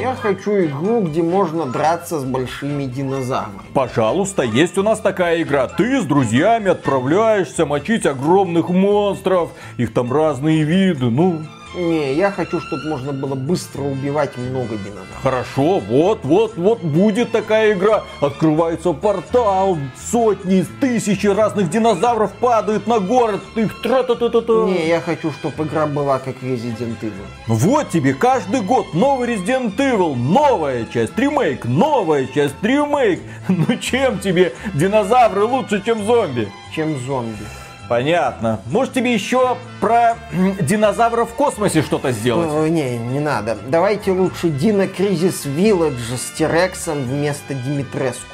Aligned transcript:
Я 0.00 0.14
хочу 0.14 0.64
игру, 0.64 1.00
где 1.00 1.22
можно 1.22 1.66
драться 1.66 2.20
с 2.20 2.24
большими 2.24 2.84
динозаврами. 2.84 3.58
Пожалуйста, 3.74 4.42
есть 4.42 4.78
у 4.78 4.82
нас 4.84 5.00
такая 5.00 5.42
игра. 5.42 5.66
Ты 5.66 6.00
с 6.00 6.04
друзьями 6.04 6.70
отправляешься 6.70 7.66
мочить 7.66 8.06
огромных 8.06 8.68
монстров. 8.68 9.50
Их 9.76 9.92
там 9.92 10.12
разные 10.12 10.62
виды. 10.62 11.06
Ну, 11.06 11.42
не, 11.74 12.14
я 12.14 12.30
хочу, 12.30 12.60
чтобы 12.60 12.88
можно 12.88 13.12
было 13.12 13.34
быстро 13.34 13.82
убивать 13.82 14.36
много 14.36 14.76
динозавров. 14.76 15.22
Хорошо, 15.22 15.80
вот, 15.80 16.20
вот, 16.24 16.56
вот 16.56 16.80
будет 16.80 17.32
такая 17.32 17.72
игра. 17.72 18.04
Открывается 18.20 18.92
портал, 18.92 19.78
сотни, 20.10 20.64
тысячи 20.80 21.26
разных 21.26 21.70
динозавров 21.70 22.32
падают 22.32 22.86
на 22.86 23.00
город. 23.00 23.40
Их 23.56 23.82
тра 23.82 24.02
та 24.02 24.14
та 24.14 24.28
та 24.30 24.40
та 24.40 24.52
Не, 24.64 24.88
я 24.88 25.00
хочу, 25.00 25.30
чтобы 25.30 25.64
игра 25.64 25.86
была 25.86 26.18
как 26.18 26.36
Resident 26.42 26.96
Evil. 27.02 27.26
Вот 27.46 27.90
тебе 27.90 28.14
каждый 28.14 28.62
год 28.62 28.94
новый 28.94 29.34
Resident 29.34 29.76
Evil, 29.76 30.14
новая 30.14 30.86
часть, 30.86 31.18
ремейк, 31.18 31.64
новая 31.64 32.26
часть, 32.26 32.54
ремейк. 32.62 33.20
Ну 33.48 33.76
чем 33.76 34.18
тебе 34.20 34.54
динозавры 34.74 35.44
лучше, 35.44 35.82
чем 35.84 36.04
зомби? 36.04 36.48
Чем 36.74 36.98
зомби. 37.00 37.44
Понятно. 37.88 38.60
Может 38.66 38.92
тебе 38.92 39.14
еще 39.14 39.56
про 39.80 40.16
динозавров 40.60 41.30
в 41.30 41.34
космосе 41.34 41.80
что-то 41.80 42.12
сделать? 42.12 42.50
О, 42.52 42.68
не, 42.68 42.98
не 42.98 43.18
надо. 43.18 43.56
Давайте 43.66 44.10
лучше 44.10 44.50
Дина 44.50 44.86
Кризис 44.86 45.46
Вилледж 45.46 46.14
с 46.14 46.30
Тирексом 46.36 47.02
вместо 47.04 47.54
Димитреску. 47.54 48.26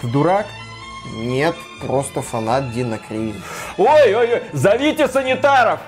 Ты 0.00 0.06
дурак? 0.06 0.46
Нет, 1.16 1.56
просто 1.84 2.22
фанат 2.22 2.72
Дина 2.72 2.98
Кризис. 2.98 3.42
Ой-ой-ой, 3.76 4.42
зовите 4.52 5.08
санитаров! 5.08 5.80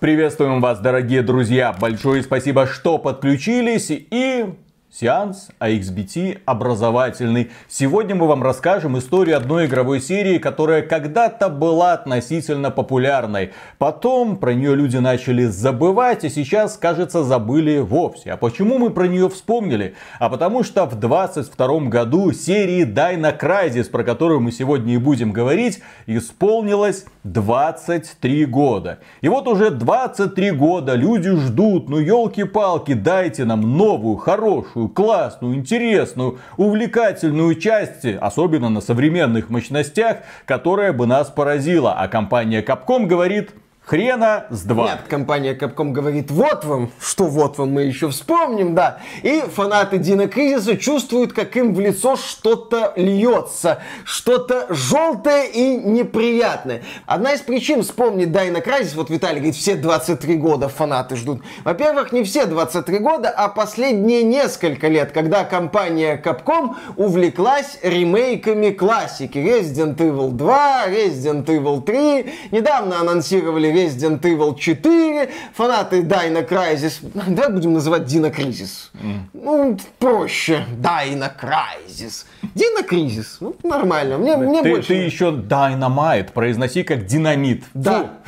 Приветствуем 0.00 0.62
вас, 0.62 0.80
дорогие 0.80 1.22
друзья! 1.22 1.74
Большое 1.78 2.22
спасибо, 2.22 2.66
что 2.66 2.96
подключились 2.96 3.90
и 3.90 4.46
Сеанс 4.92 5.50
AXBT 5.60 6.40
образовательный. 6.46 7.52
Сегодня 7.68 8.16
мы 8.16 8.26
вам 8.26 8.42
расскажем 8.42 8.98
историю 8.98 9.36
одной 9.36 9.66
игровой 9.66 10.00
серии, 10.00 10.38
которая 10.38 10.82
когда-то 10.82 11.48
была 11.48 11.92
относительно 11.92 12.72
популярной. 12.72 13.52
Потом 13.78 14.36
про 14.36 14.52
нее 14.52 14.74
люди 14.74 14.96
начали 14.96 15.44
забывать, 15.44 16.24
и 16.24 16.28
сейчас, 16.28 16.76
кажется, 16.76 17.22
забыли 17.22 17.78
вовсе. 17.78 18.32
А 18.32 18.36
почему 18.36 18.78
мы 18.78 18.90
про 18.90 19.06
нее 19.06 19.28
вспомнили? 19.28 19.94
А 20.18 20.28
потому 20.28 20.64
что 20.64 20.86
в 20.86 20.98
22 20.98 21.82
году 21.82 22.32
серии 22.32 22.84
Dino 22.84 23.38
Crisis, 23.38 23.88
про 23.90 24.02
которую 24.02 24.40
мы 24.40 24.50
сегодня 24.50 24.94
и 24.94 24.98
будем 24.98 25.30
говорить, 25.30 25.78
исполнилось 26.06 27.04
23 27.22 28.44
года. 28.46 28.98
И 29.20 29.28
вот 29.28 29.46
уже 29.46 29.70
23 29.70 30.50
года 30.50 30.96
люди 30.96 31.30
ждут, 31.30 31.88
ну 31.88 31.98
елки-палки, 31.98 32.94
дайте 32.94 33.44
нам 33.44 33.76
новую, 33.76 34.16
хорошую, 34.16 34.79
хорошую, 34.80 34.88
классную, 34.88 35.54
интересную, 35.54 36.38
увлекательную 36.56 37.54
часть, 37.56 38.04
особенно 38.04 38.68
на 38.68 38.80
современных 38.80 39.50
мощностях, 39.50 40.18
которая 40.46 40.92
бы 40.92 41.06
нас 41.06 41.28
поразила. 41.28 41.94
А 41.94 42.08
компания 42.08 42.62
Capcom 42.62 43.06
говорит, 43.06 43.50
хрена 43.90 44.46
с 44.50 44.62
два. 44.62 44.84
Нет, 44.84 45.00
компания 45.08 45.52
Capcom 45.52 45.90
говорит, 45.90 46.30
вот 46.30 46.64
вам, 46.64 46.92
что 47.00 47.24
вот 47.24 47.58
вам 47.58 47.72
мы 47.72 47.82
еще 47.82 48.08
вспомним, 48.08 48.76
да. 48.76 49.00
И 49.24 49.40
фанаты 49.40 49.98
Дина 49.98 50.28
Кризиса 50.28 50.76
чувствуют, 50.76 51.32
как 51.32 51.56
им 51.56 51.74
в 51.74 51.80
лицо 51.80 52.14
что-то 52.14 52.92
льется, 52.94 53.82
что-то 54.04 54.66
желтое 54.70 55.50
и 55.50 55.76
неприятное. 55.76 56.82
Одна 57.04 57.32
из 57.32 57.40
причин 57.40 57.82
вспомнить 57.82 58.30
Дайна 58.30 58.60
Крайзис, 58.60 58.94
вот 58.94 59.10
Виталий 59.10 59.38
говорит, 59.38 59.56
все 59.56 59.74
23 59.74 60.36
года 60.36 60.68
фанаты 60.68 61.16
ждут. 61.16 61.42
Во-первых, 61.64 62.12
не 62.12 62.22
все 62.22 62.46
23 62.46 62.98
года, 62.98 63.28
а 63.28 63.48
последние 63.48 64.22
несколько 64.22 64.86
лет, 64.86 65.10
когда 65.10 65.42
компания 65.42 66.20
Capcom 66.24 66.76
увлеклась 66.96 67.78
ремейками 67.82 68.70
классики. 68.70 69.38
Resident 69.38 69.96
Evil 69.96 70.30
2, 70.30 70.86
Resident 70.86 71.46
Evil 71.46 71.82
3. 71.82 72.32
Недавно 72.52 73.00
анонсировали 73.00 73.79
Resident 73.84 74.20
Evil 74.22 74.54
4, 74.54 75.28
фанаты 75.54 76.02
Dino 76.02 76.46
Crisis, 76.48 77.00
давай 77.02 77.52
будем 77.52 77.72
называть 77.72 78.02
Dino 78.02 78.34
Crisis. 78.34 78.90
Mm. 78.94 79.20
Ну, 79.32 79.78
проще, 79.98 80.64
Dino 80.78 81.30
Crisis. 81.40 82.26
Dino 82.54 82.86
Crisis, 82.88 83.36
ну, 83.40 83.54
нормально, 83.62 84.18
мне, 84.18 84.36
мне 84.36 84.62
ты, 84.62 84.70
больше... 84.70 84.88
Ты 84.88 84.94
еще 84.94 85.30
Dynamite 85.30 86.32
произноси 86.32 86.82
как 86.82 87.06
динамит. 87.06 87.64
Да. 87.74 88.18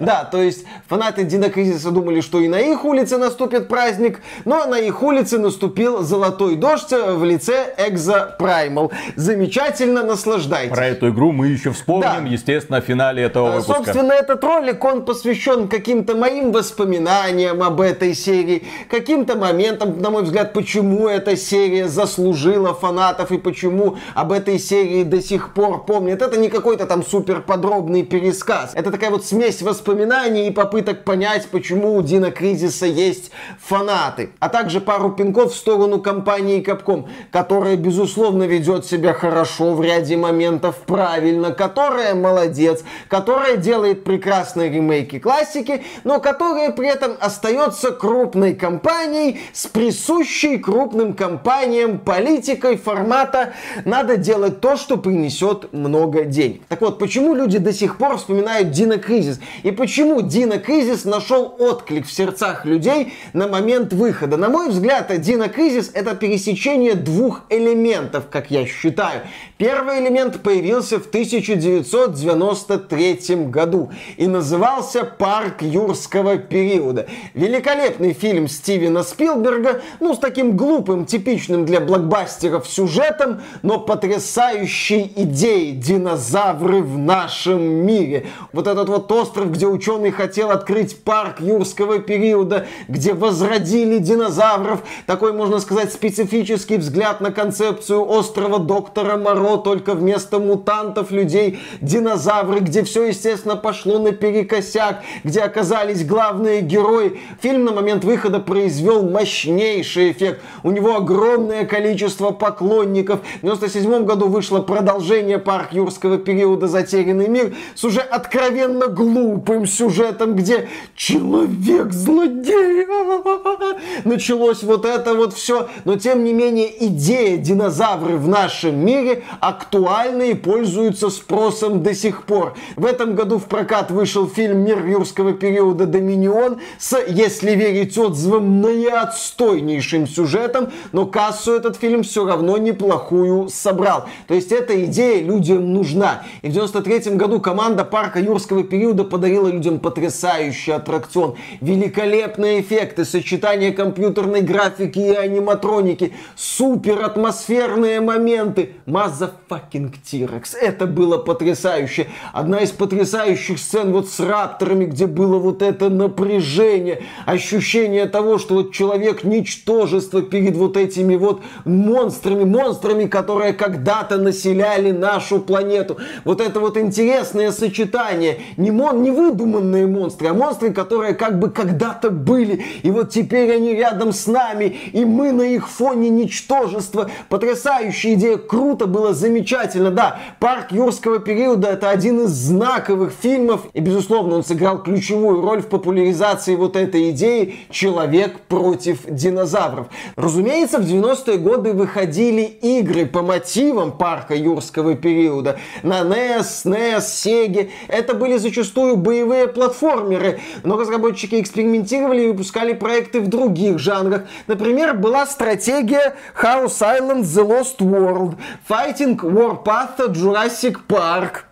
Да, 0.00 0.24
то 0.24 0.42
есть 0.42 0.64
фанаты 0.86 1.24
Дина 1.24 1.50
Кризиса 1.50 1.90
думали, 1.90 2.20
что 2.20 2.40
и 2.40 2.48
на 2.48 2.60
их 2.60 2.84
улице 2.84 3.18
наступит 3.18 3.68
праздник, 3.68 4.20
но 4.44 4.66
на 4.66 4.78
их 4.78 5.02
улице 5.02 5.38
наступил 5.38 6.02
золотой 6.02 6.56
дождь 6.56 6.92
в 6.92 7.24
лице 7.24 7.74
Экзо 7.76 8.36
Праймал. 8.38 8.92
Замечательно, 9.16 10.02
наслаждайтесь. 10.02 10.74
Про 10.74 10.86
эту 10.86 11.10
игру 11.10 11.32
мы 11.32 11.48
еще 11.48 11.72
вспомним, 11.72 12.24
да. 12.24 12.30
естественно, 12.30 12.80
в 12.80 12.84
финале 12.84 13.24
этого 13.24 13.50
выпуска. 13.50 13.74
Собственно, 13.74 14.12
этот 14.12 14.42
ролик, 14.44 14.84
он 14.84 15.04
посвящен 15.04 15.68
каким-то 15.68 16.16
моим 16.16 16.52
воспоминаниям 16.52 17.62
об 17.62 17.80
этой 17.80 18.14
серии, 18.14 18.64
каким-то 18.88 19.36
моментам, 19.36 20.00
на 20.00 20.10
мой 20.10 20.22
взгляд, 20.22 20.52
почему 20.52 21.08
эта 21.08 21.36
серия 21.36 21.88
заслужила 21.88 22.74
фанатов 22.74 23.32
и 23.32 23.38
почему 23.38 23.96
об 24.14 24.32
этой 24.32 24.58
серии 24.58 25.02
до 25.02 25.20
сих 25.20 25.54
пор 25.54 25.84
помнят. 25.84 26.22
Это 26.22 26.36
не 26.38 26.48
какой-то 26.48 26.86
там 26.86 27.04
супер 27.04 27.40
подробный 27.40 28.02
пересказ. 28.02 28.72
Это 28.74 28.90
такая 28.90 29.10
вот 29.10 29.24
смесь 29.24 29.62
воспоминаний 29.62 29.87
и 29.92 30.50
попыток 30.50 31.04
понять, 31.04 31.48
почему 31.48 31.96
у 31.96 32.02
Дина 32.02 32.30
Кризиса 32.30 32.86
есть 32.86 33.30
фанаты. 33.60 34.30
А 34.38 34.48
также 34.48 34.80
пару 34.80 35.10
пинков 35.10 35.52
в 35.52 35.56
сторону 35.56 36.00
компании 36.00 36.62
Capcom, 36.62 37.08
которая, 37.30 37.76
безусловно, 37.76 38.44
ведет 38.44 38.84
себя 38.84 39.12
хорошо 39.12 39.74
в 39.74 39.82
ряде 39.82 40.16
моментов 40.16 40.76
правильно, 40.86 41.52
которая 41.52 42.14
молодец, 42.14 42.84
которая 43.08 43.56
делает 43.56 44.04
прекрасные 44.04 44.70
ремейки 44.70 45.18
классики, 45.18 45.82
но 46.04 46.20
которая 46.20 46.72
при 46.72 46.88
этом 46.88 47.12
остается 47.20 47.90
крупной 47.90 48.54
компанией 48.54 49.40
с 49.52 49.66
присущей 49.66 50.58
крупным 50.58 51.14
компаниям 51.14 51.98
политикой 51.98 52.76
формата 52.76 53.54
«надо 53.84 54.16
делать 54.16 54.60
то, 54.60 54.76
что 54.76 54.96
принесет 54.96 55.72
много 55.72 56.24
денег». 56.24 56.62
Так 56.68 56.80
вот, 56.80 56.98
почему 56.98 57.34
люди 57.34 57.58
до 57.58 57.72
сих 57.72 57.98
пор 57.98 58.18
вспоминают 58.18 58.70
Дина 58.70 58.98
Кризис? 58.98 59.40
И 59.62 59.70
почему 59.78 60.20
Дина 60.22 60.58
Кризис 60.58 61.04
нашел 61.04 61.54
отклик 61.56 62.06
в 62.06 62.12
сердцах 62.12 62.64
людей 62.64 63.12
на 63.32 63.46
момент 63.46 63.92
выхода? 63.92 64.36
На 64.36 64.48
мой 64.48 64.70
взгляд, 64.70 65.16
Дина 65.20 65.48
Кризис 65.48 65.92
это 65.94 66.16
пересечение 66.16 66.94
двух 66.94 67.42
элементов, 67.48 68.24
как 68.28 68.50
я 68.50 68.66
считаю. 68.66 69.20
Первый 69.56 70.00
элемент 70.00 70.42
появился 70.42 70.98
в 70.98 71.06
1993 71.06 73.36
году 73.46 73.92
и 74.16 74.26
назывался 74.26 75.04
«Парк 75.04 75.62
юрского 75.62 76.38
периода». 76.38 77.06
Великолепный 77.34 78.14
фильм 78.14 78.48
Стивена 78.48 79.04
Спилберга, 79.04 79.82
ну, 80.00 80.14
с 80.14 80.18
таким 80.18 80.56
глупым, 80.56 81.06
типичным 81.06 81.64
для 81.64 81.78
блокбастеров 81.80 82.66
сюжетом, 82.66 83.42
но 83.62 83.78
потрясающей 83.78 85.12
идеей 85.14 85.70
динозавры 85.70 86.82
в 86.82 86.98
нашем 86.98 87.62
мире. 87.62 88.26
Вот 88.52 88.66
этот 88.66 88.88
вот 88.88 89.12
остров, 89.12 89.52
где 89.52 89.67
ученый 89.68 90.10
хотел 90.10 90.50
открыть 90.50 91.02
парк 91.02 91.40
юрского 91.40 91.98
периода, 91.98 92.66
где 92.88 93.14
возродили 93.14 93.98
динозавров. 93.98 94.82
Такой, 95.06 95.32
можно 95.32 95.60
сказать, 95.60 95.92
специфический 95.92 96.76
взгляд 96.76 97.20
на 97.20 97.30
концепцию 97.30 98.08
острова 98.08 98.58
доктора 98.58 99.16
Моро, 99.16 99.56
только 99.58 99.94
вместо 99.94 100.38
мутантов 100.38 101.10
людей 101.10 101.60
динозавры, 101.80 102.60
где 102.60 102.82
все, 102.82 103.04
естественно, 103.04 103.56
пошло 103.56 103.98
наперекосяк, 103.98 105.02
где 105.24 105.40
оказались 105.40 106.04
главные 106.04 106.60
герои. 106.60 107.20
Фильм 107.40 107.64
на 107.64 107.72
момент 107.72 108.04
выхода 108.04 108.40
произвел 108.40 109.02
мощнейший 109.02 110.12
эффект. 110.12 110.40
У 110.62 110.70
него 110.70 110.96
огромное 110.96 111.64
количество 111.64 112.30
поклонников. 112.30 113.20
В 113.38 113.42
97 113.42 114.04
году 114.04 114.28
вышло 114.28 114.60
продолжение 114.60 115.38
парк 115.38 115.72
юрского 115.72 116.18
периода 116.18 116.66
«Затерянный 116.68 117.28
мир» 117.28 117.54
с 117.74 117.84
уже 117.84 118.00
откровенно 118.00 118.86
глупым 118.88 119.57
сюжетом, 119.66 120.34
где 120.34 120.68
человек-злодей. 120.94 122.86
Началось 124.04 124.62
вот 124.62 124.84
это 124.84 125.14
вот 125.14 125.34
все. 125.34 125.68
Но 125.84 125.96
тем 125.96 126.24
не 126.24 126.32
менее 126.32 126.86
идея 126.86 127.36
динозавры 127.36 128.16
в 128.16 128.28
нашем 128.28 128.84
мире 128.84 129.22
актуальна 129.40 130.22
и 130.22 130.34
пользуется 130.34 131.10
спросом 131.10 131.82
до 131.82 131.94
сих 131.94 132.24
пор. 132.24 132.54
В 132.76 132.84
этом 132.84 133.14
году 133.14 133.38
в 133.38 133.44
прокат 133.44 133.90
вышел 133.90 134.28
фильм 134.28 134.58
«Мир 134.58 134.84
юрского 134.84 135.32
периода. 135.32 135.86
Доминион» 135.86 136.60
с, 136.78 136.98
если 137.08 137.52
верить 137.52 137.96
отзывам, 137.96 138.60
наиотстойнейшим 138.60 140.06
сюжетом, 140.06 140.70
но 140.92 141.06
кассу 141.06 141.52
этот 141.52 141.76
фильм 141.76 142.02
все 142.02 142.26
равно 142.26 142.56
неплохую 142.58 143.48
собрал. 143.48 144.06
То 144.26 144.34
есть 144.34 144.52
эта 144.52 144.84
идея 144.84 145.22
людям 145.22 145.72
нужна. 145.72 146.22
И 146.42 146.48
в 146.48 146.52
93 146.52 147.14
году 147.14 147.40
команда 147.40 147.84
парка 147.84 148.20
юрского 148.20 148.64
периода 148.64 149.04
подарила 149.04 149.37
было 149.38 149.48
людям 149.48 149.78
потрясающий 149.78 150.72
аттракцион. 150.72 151.36
Великолепные 151.60 152.60
эффекты, 152.60 153.04
сочетание 153.04 153.72
компьютерной 153.72 154.42
графики 154.42 154.98
и 154.98 155.14
аниматроники, 155.14 156.12
супер 156.36 157.04
атмосферные 157.04 158.00
моменты. 158.00 158.72
Маза 158.86 159.32
fucking 159.48 159.94
T-Rex. 160.10 160.56
Это 160.60 160.86
было 160.86 161.18
потрясающе. 161.18 162.08
Одна 162.32 162.60
из 162.60 162.70
потрясающих 162.70 163.58
сцен 163.58 163.92
вот 163.92 164.08
с 164.08 164.20
рапторами, 164.20 164.86
где 164.86 165.06
было 165.06 165.38
вот 165.38 165.62
это 165.62 165.88
напряжение, 165.88 167.02
ощущение 167.24 168.06
того, 168.06 168.38
что 168.38 168.54
вот 168.54 168.72
человек 168.72 169.24
ничтожество 169.24 170.22
перед 170.22 170.56
вот 170.56 170.76
этими 170.76 171.16
вот 171.16 171.42
монстрами, 171.64 172.44
монстрами, 172.44 173.06
которые 173.06 173.52
когда-то 173.52 174.18
населяли 174.18 174.90
нашу 174.90 175.40
планету. 175.40 175.98
Вот 176.24 176.40
это 176.40 176.60
вот 176.60 176.76
интересное 176.76 177.52
сочетание. 177.52 178.40
Не, 178.56 178.70
мон, 178.70 179.02
не 179.02 179.10
выдуманные 179.28 179.86
монстры, 179.86 180.28
а 180.28 180.34
монстры, 180.34 180.72
которые 180.72 181.14
как 181.14 181.38
бы 181.38 181.50
когда-то 181.50 182.10
были. 182.10 182.64
И 182.82 182.90
вот 182.90 183.10
теперь 183.10 183.52
они 183.52 183.74
рядом 183.74 184.12
с 184.12 184.26
нами, 184.26 184.76
и 184.92 185.04
мы 185.04 185.32
на 185.32 185.42
их 185.42 185.68
фоне 185.68 186.08
ничтожество. 186.08 187.10
Потрясающая 187.28 188.14
идея, 188.14 188.38
круто 188.38 188.86
было, 188.86 189.12
замечательно. 189.12 189.90
Да, 189.90 190.18
парк 190.40 190.72
юрского 190.72 191.18
периода 191.18 191.68
это 191.68 191.90
один 191.90 192.24
из 192.24 192.30
знаковых 192.30 193.12
фильмов, 193.12 193.66
и 193.74 193.80
безусловно 193.80 194.36
он 194.36 194.44
сыграл 194.44 194.82
ключевую 194.82 195.42
роль 195.42 195.62
в 195.62 195.66
популяризации 195.66 196.56
вот 196.56 196.76
этой 196.76 197.10
идеи 197.10 197.56
«Человек 197.70 198.40
против 198.40 199.00
динозавров». 199.08 199.88
Разумеется, 200.16 200.78
в 200.78 200.82
90-е 200.82 201.38
годы 201.38 201.72
выходили 201.72 202.42
игры 202.42 203.06
по 203.06 203.22
мотивам 203.22 203.92
парка 203.92 204.34
юрского 204.34 204.94
периода 204.94 205.58
на 205.82 206.00
NES, 206.00 206.64
NES, 206.64 206.98
Sega. 206.98 207.68
Это 207.88 208.14
были 208.14 208.38
зачастую 208.38 208.96
боевые 208.96 209.17
платформеры, 209.48 210.40
но 210.64 210.76
разработчики 210.76 211.40
экспериментировали 211.40 212.22
и 212.22 212.28
выпускали 212.28 212.72
проекты 212.72 213.20
в 213.20 213.28
других 213.28 213.78
жанрах. 213.78 214.22
Например, 214.46 214.94
была 214.94 215.26
стратегия 215.26 216.14
House 216.40 216.80
Island 216.80 217.22
The 217.22 217.46
Lost 217.46 217.78
World, 217.78 218.36
Fighting 218.68 219.16
Warpath 219.16 219.98
Jurassic 220.12 220.78
Park, 220.88 221.47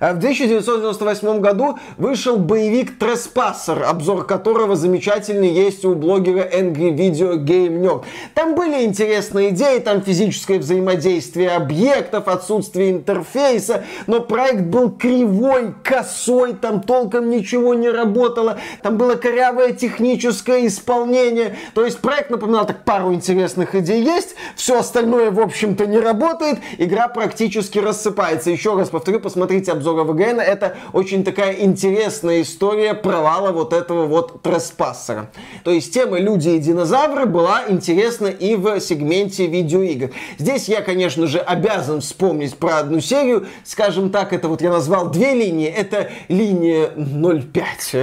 в 0.00 0.18
1998 0.18 1.40
году 1.40 1.78
вышел 1.96 2.36
боевик 2.36 2.98
Треспассер, 2.98 3.84
обзор 3.84 4.26
которого 4.26 4.76
замечательный 4.76 5.50
есть 5.50 5.84
у 5.84 5.94
блогера 5.94 6.42
Angry 6.42 6.94
Video 6.94 7.36
Game 7.36 7.80
Nerd. 7.80 8.04
Там 8.34 8.54
были 8.54 8.84
интересные 8.84 9.50
идеи, 9.50 9.78
там 9.78 10.02
физическое 10.02 10.58
взаимодействие 10.58 11.50
объектов, 11.50 12.28
отсутствие 12.28 12.90
интерфейса, 12.90 13.84
но 14.06 14.20
проект 14.20 14.62
был 14.62 14.90
кривой, 14.90 15.74
косой, 15.82 16.54
там 16.54 16.82
толком 16.82 17.30
ничего 17.30 17.74
не 17.74 17.88
работало, 17.88 18.58
там 18.82 18.96
было 18.96 19.14
корявое 19.14 19.72
техническое 19.72 20.66
исполнение. 20.66 21.56
То 21.74 21.84
есть 21.84 21.98
проект 22.00 22.30
напоминал 22.30 22.66
так 22.66 22.84
пару 22.84 23.12
интересных 23.12 23.74
идей 23.74 24.02
есть, 24.02 24.34
все 24.56 24.78
остальное 24.78 25.30
в 25.30 25.40
общем-то 25.40 25.86
не 25.86 25.98
работает, 25.98 26.58
игра 26.78 27.08
практически 27.08 27.78
рассыпается. 27.78 28.50
Еще 28.50 28.74
раз 28.74 28.90
повторю, 28.90 29.20
посмотрите 29.20 29.67
посмотрите 29.68 29.72
обзор 29.72 30.04
ВГН, 30.04 30.40
это 30.40 30.76
очень 30.92 31.24
такая 31.24 31.52
интересная 31.60 32.42
история 32.42 32.94
провала 32.94 33.52
вот 33.52 33.72
этого 33.72 34.06
вот 34.06 34.42
треспассера. 34.42 35.30
То 35.64 35.70
есть 35.70 35.92
тема 35.92 36.18
люди 36.18 36.50
и 36.50 36.58
динозавры 36.58 37.26
была 37.26 37.64
интересна 37.68 38.26
и 38.26 38.54
в 38.56 38.80
сегменте 38.80 39.46
видеоигр. 39.46 40.10
Здесь 40.38 40.68
я, 40.68 40.82
конечно 40.82 41.26
же, 41.26 41.38
обязан 41.38 42.00
вспомнить 42.00 42.56
про 42.56 42.78
одну 42.78 43.00
серию, 43.00 43.46
скажем 43.64 44.10
так, 44.10 44.32
это 44.32 44.48
вот 44.48 44.62
я 44.62 44.70
назвал 44.70 45.10
две 45.10 45.34
линии, 45.34 45.68
это 45.68 46.10
линия 46.28 46.90
05, 46.96 47.94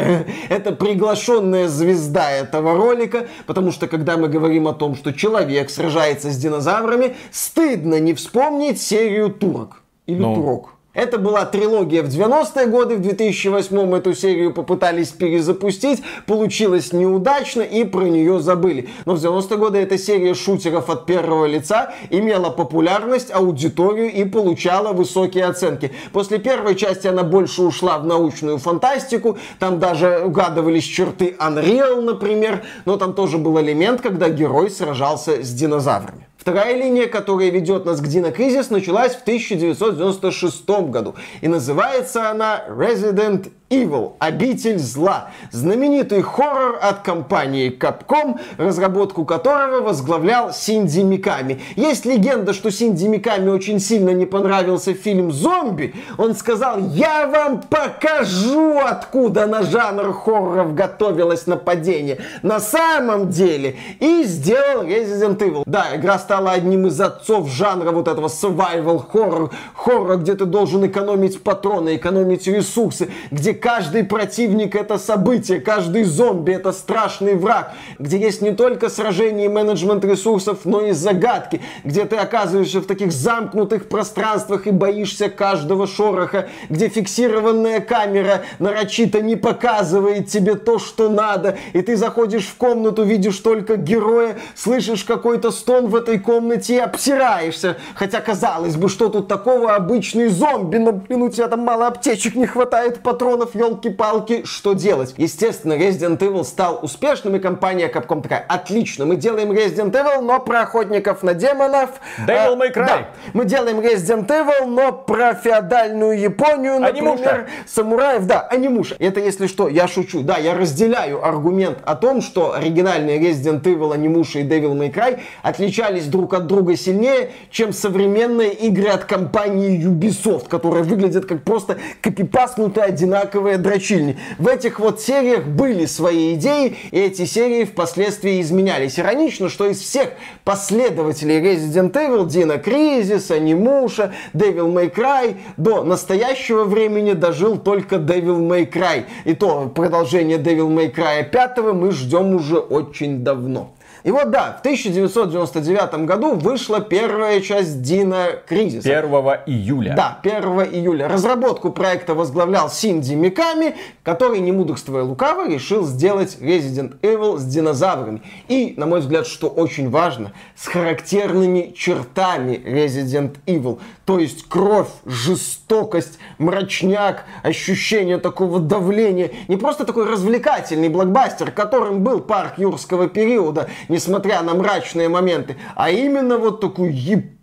это 0.49 0.71
приглашенная 0.71 1.67
звезда 1.67 2.31
этого 2.31 2.75
ролика, 2.75 3.27
потому 3.45 3.71
что 3.71 3.87
когда 3.87 4.17
мы 4.17 4.27
говорим 4.27 4.67
о 4.67 4.73
том, 4.73 4.95
что 4.95 5.11
человек 5.13 5.69
сражается 5.69 6.31
с 6.31 6.37
динозаврами, 6.37 7.15
стыдно 7.31 7.99
не 7.99 8.13
вспомнить 8.13 8.81
серию 8.81 9.29
турок 9.29 9.81
или 10.05 10.19
ну, 10.19 10.35
турок. 10.35 10.74
Это 10.95 11.17
была 11.19 11.45
трилогия 11.45 12.01
в 12.01 12.07
90-е 12.07 12.67
годы, 12.67 12.95
в 12.95 13.01
2008 13.01 13.95
эту 13.95 14.15
серию 14.15 14.53
попытались 14.53 15.09
перезапустить, 15.09 16.01
получилось 16.25 16.93
неудачно 16.93 17.61
и 17.61 17.83
про 17.83 18.05
нее 18.05 18.39
забыли. 18.39 18.89
Но 19.05 19.15
в 19.15 19.23
90-е 19.23 19.57
годы 19.57 19.79
эта 19.79 19.97
серия 19.97 20.33
шутеров 20.33 20.89
от 20.89 21.05
первого 21.05 21.45
лица 21.45 21.93
имела 22.09 22.49
популярность, 22.49 23.29
аудиторию 23.33 24.11
и 24.11 24.23
получала 24.23 24.93
высокие 24.93 25.45
оценки. 25.45 25.91
После 26.13 26.39
первой 26.39 26.75
части 26.75 27.07
она 27.07 27.23
больше 27.23 27.61
ушла 27.61 27.99
в 27.99 28.05
научную 28.05 28.57
фантастику, 28.57 29.37
там 29.59 29.79
даже 29.79 30.21
угадывались 30.23 30.85
черты 30.85 31.35
Unreal, 31.37 31.99
например, 31.99 32.63
но 32.85 32.95
там 32.95 33.13
тоже 33.13 33.37
был 33.37 33.59
элемент, 33.59 33.99
когда 33.99 34.29
герой 34.29 34.69
сражался 34.69 35.43
с 35.43 35.51
динозаврами. 35.51 36.25
Вторая 36.45 36.75
линия, 36.75 37.07
которая 37.07 37.49
ведет 37.49 37.85
нас 37.85 37.99
к 37.99 38.05
Crisis, 38.31 38.67
началась 38.69 39.15
в 39.15 39.23
1996 39.23 40.69
году. 40.91 41.15
И 41.41 41.47
называется 41.47 42.29
она 42.29 42.63
Resident 42.69 43.51
Evil, 43.75 44.13
обитель 44.19 44.79
зла, 44.79 45.31
знаменитый 45.51 46.21
хоррор 46.21 46.79
от 46.81 47.01
компании 47.01 47.75
Capcom, 47.77 48.39
разработку 48.57 49.25
которого 49.25 49.81
возглавлял 49.81 50.53
Синди 50.53 51.01
Миками. 51.01 51.61
Есть 51.75 52.05
легенда, 52.05 52.53
что 52.53 52.71
Синди 52.71 53.05
Миками 53.05 53.49
очень 53.49 53.79
сильно 53.79 54.11
не 54.11 54.25
понравился 54.25 54.93
фильм 54.93 55.31
«Зомби». 55.31 55.93
Он 56.17 56.35
сказал, 56.35 56.79
я 56.79 57.27
вам 57.27 57.61
покажу, 57.61 58.79
откуда 58.79 59.45
на 59.45 59.63
жанр 59.63 60.13
хорроров 60.13 60.73
готовилось 60.73 61.47
нападение. 61.47 62.19
На 62.41 62.59
самом 62.59 63.29
деле. 63.29 63.75
И 63.99 64.23
сделал 64.23 64.83
Resident 64.83 65.37
Evil. 65.39 65.63
Да, 65.65 65.95
игра 65.95 66.17
стала 66.19 66.51
одним 66.51 66.87
из 66.87 66.99
отцов 66.99 67.49
жанра 67.49 67.91
вот 67.91 68.07
этого 68.07 68.27
survival 68.27 69.03
horror, 69.11 69.51
хоррора, 69.73 70.15
где 70.17 70.35
ты 70.35 70.45
должен 70.45 70.85
экономить 70.85 71.41
патроны, 71.43 71.95
экономить 71.95 72.47
ресурсы, 72.47 73.09
где 73.31 73.53
каждый 73.65 74.03
противник 74.03 74.75
это 74.75 74.99
событие, 74.99 75.59
каждый 75.59 76.03
зомби 76.03 76.51
это 76.51 76.71
страшный 76.71 77.33
враг, 77.33 77.73
где 77.97 78.19
есть 78.19 78.43
не 78.43 78.51
только 78.51 78.89
сражение 78.89 79.47
и 79.47 79.49
менеджмент 79.49 80.05
ресурсов, 80.05 80.59
но 80.65 80.81
и 80.81 80.91
загадки, 80.91 81.59
где 81.83 82.05
ты 82.05 82.15
оказываешься 82.15 82.79
в 82.79 82.85
таких 82.85 83.11
замкнутых 83.11 83.89
пространствах 83.89 84.67
и 84.67 84.69
боишься 84.69 85.29
каждого 85.29 85.87
шороха, 85.87 86.47
где 86.69 86.89
фиксированная 86.89 87.79
камера 87.79 88.43
нарочито 88.59 89.23
не 89.23 89.35
показывает 89.35 90.27
тебе 90.27 90.53
то, 90.53 90.77
что 90.77 91.09
надо, 91.09 91.57
и 91.73 91.81
ты 91.81 91.97
заходишь 91.97 92.45
в 92.45 92.57
комнату, 92.57 93.01
видишь 93.01 93.39
только 93.39 93.77
героя, 93.77 94.37
слышишь 94.53 95.03
какой-то 95.03 95.49
стон 95.49 95.87
в 95.87 95.95
этой 95.95 96.19
комнате 96.19 96.75
и 96.75 96.77
обсираешься. 96.77 97.77
Хотя, 97.95 98.21
казалось 98.21 98.75
бы, 98.75 98.89
что 98.89 99.09
тут 99.09 99.27
такого, 99.27 99.73
обычный 99.73 100.27
зомби, 100.27 100.77
но, 100.77 100.91
блин, 100.91 101.23
у 101.23 101.29
тебя 101.29 101.47
там 101.47 101.61
мало 101.61 101.87
аптечек, 101.87 102.35
не 102.35 102.45
хватает 102.45 102.99
патронов, 103.01 103.44
миллионов, 103.45 103.55
елки-палки, 103.55 104.45
что 104.45 104.73
делать? 104.73 105.13
Естественно, 105.17 105.73
Resident 105.73 106.17
Evil 106.19 106.43
стал 106.43 106.79
успешным, 106.81 107.35
и 107.35 107.39
компания 107.39 107.91
Capcom 107.91 108.21
такая, 108.21 108.43
отлично, 108.47 109.05
мы 109.05 109.17
делаем 109.17 109.51
Resident 109.51 109.91
Evil, 109.91 110.21
но 110.21 110.39
про 110.39 110.61
охотников 110.61 111.21
на 111.23 111.33
демонов. 111.33 111.91
Devil 112.27 112.57
May 112.57 112.73
Cry. 112.73 112.85
Да, 112.85 113.07
мы 113.33 113.45
делаем 113.45 113.79
Resident 113.79 114.27
Evil, 114.27 114.65
но 114.65 114.91
про 114.91 115.35
феодальную 115.35 116.19
Японию, 116.19 116.79
например, 116.79 117.13
анимуша. 117.13 117.47
самураев, 117.67 118.25
да, 118.25 118.41
анимуша. 118.41 118.95
Это, 118.99 119.19
если 119.19 119.47
что, 119.47 119.67
я 119.67 119.87
шучу, 119.87 120.21
да, 120.21 120.37
я 120.37 120.55
разделяю 120.55 121.25
аргумент 121.25 121.79
о 121.85 121.95
том, 121.95 122.21
что 122.21 122.53
оригинальные 122.53 123.19
Resident 123.19 123.61
Evil, 123.63 123.93
анимуша 123.93 124.39
и 124.39 124.43
Devil 124.43 124.73
May 124.73 124.93
Cry 124.93 125.19
отличались 125.43 126.05
друг 126.05 126.33
от 126.33 126.47
друга 126.47 126.75
сильнее, 126.75 127.31
чем 127.51 127.73
современные 127.73 128.53
игры 128.53 128.87
от 128.87 129.05
компании 129.05 129.85
Ubisoft, 129.85 130.47
которые 130.47 130.83
выглядят 130.83 131.25
как 131.25 131.43
просто 131.43 131.77
копипаснутые 132.01 132.85
одинаковые 132.85 133.34
одинаковые 133.35 133.57
дрочильни. 133.57 134.17
В 134.37 134.47
этих 134.47 134.79
вот 134.79 135.01
сериях 135.01 135.45
были 135.45 135.85
свои 135.85 136.35
идеи, 136.35 136.75
и 136.91 136.99
эти 136.99 137.25
серии 137.25 137.65
впоследствии 137.65 138.41
изменялись. 138.41 138.99
Иронично, 138.99 139.49
что 139.49 139.67
из 139.67 139.79
всех 139.79 140.09
последователей 140.43 141.39
Resident 141.39 141.91
Evil, 141.91 142.25
Dino 142.25 142.63
Crisis, 142.63 143.31
Анимуша, 143.35 144.13
Devil 144.33 144.73
May 144.73 144.93
Cry, 144.93 145.35
до 145.57 145.83
настоящего 145.83 146.63
времени 146.63 147.13
дожил 147.13 147.57
только 147.57 147.95
Devil 147.97 148.39
May 148.39 148.69
Cry. 148.71 149.05
И 149.25 149.33
то 149.33 149.71
продолжение 149.73 150.37
Devil 150.37 150.69
May 150.69 150.93
Cry 150.93 151.29
5 151.29 151.73
мы 151.73 151.91
ждем 151.91 152.35
уже 152.35 152.57
очень 152.57 153.23
давно. 153.23 153.73
И 154.05 154.11
вот 154.11 154.29
да, 154.29 154.53
в 154.57 154.59
1999 154.59 156.05
году 156.05 156.35
вышла 156.35 156.79
первая 156.79 157.41
часть 157.41 157.81
Дина 157.81 158.27
Кризиса. 158.47 158.87
1 158.99 159.11
июля. 159.47 159.95
Да, 159.97 160.19
1 160.21 160.43
июля. 160.75 161.07
Разработку 161.07 161.71
проекта 161.71 162.13
возглавлял 162.13 162.69
Синди 162.69 163.15
Миками, 163.15 163.75
который, 164.03 164.41
не 164.41 164.51
мудрствуя 164.51 165.01
лукаво, 165.01 165.49
решил 165.49 165.83
сделать 165.85 166.37
Resident 166.39 166.99
Evil 167.01 167.39
с 167.39 167.45
динозаврами. 167.45 168.21
И, 168.47 168.75
на 168.77 168.85
мой 168.85 168.99
взгляд, 168.99 169.25
что 169.25 169.47
очень 169.47 169.89
важно, 169.89 170.33
с 170.55 170.67
характерными 170.67 171.73
чертами 171.77 172.55
Resident 172.55 173.35
Evil. 173.45 173.79
То 174.05 174.19
есть 174.19 174.47
кровь, 174.47 174.87
жестокость, 175.05 176.17
мрачняк, 176.37 177.25
ощущение 177.43 178.19
такого 178.19 178.59
давления. 178.59 179.31
Не 179.47 179.57
просто 179.57 179.85
такой 179.85 180.09
развлекательный 180.09 180.89
блокбастер, 180.89 181.51
которым 181.51 182.03
был 182.03 182.21
парк 182.21 182.57
юрского 182.57 183.07
периода, 183.07 183.69
несмотря 183.89 184.41
на 184.41 184.53
мрачные 184.53 185.09
моменты, 185.09 185.57
а 185.75 185.91
именно 185.91 186.37
вот 186.37 186.61
такой 186.61 186.91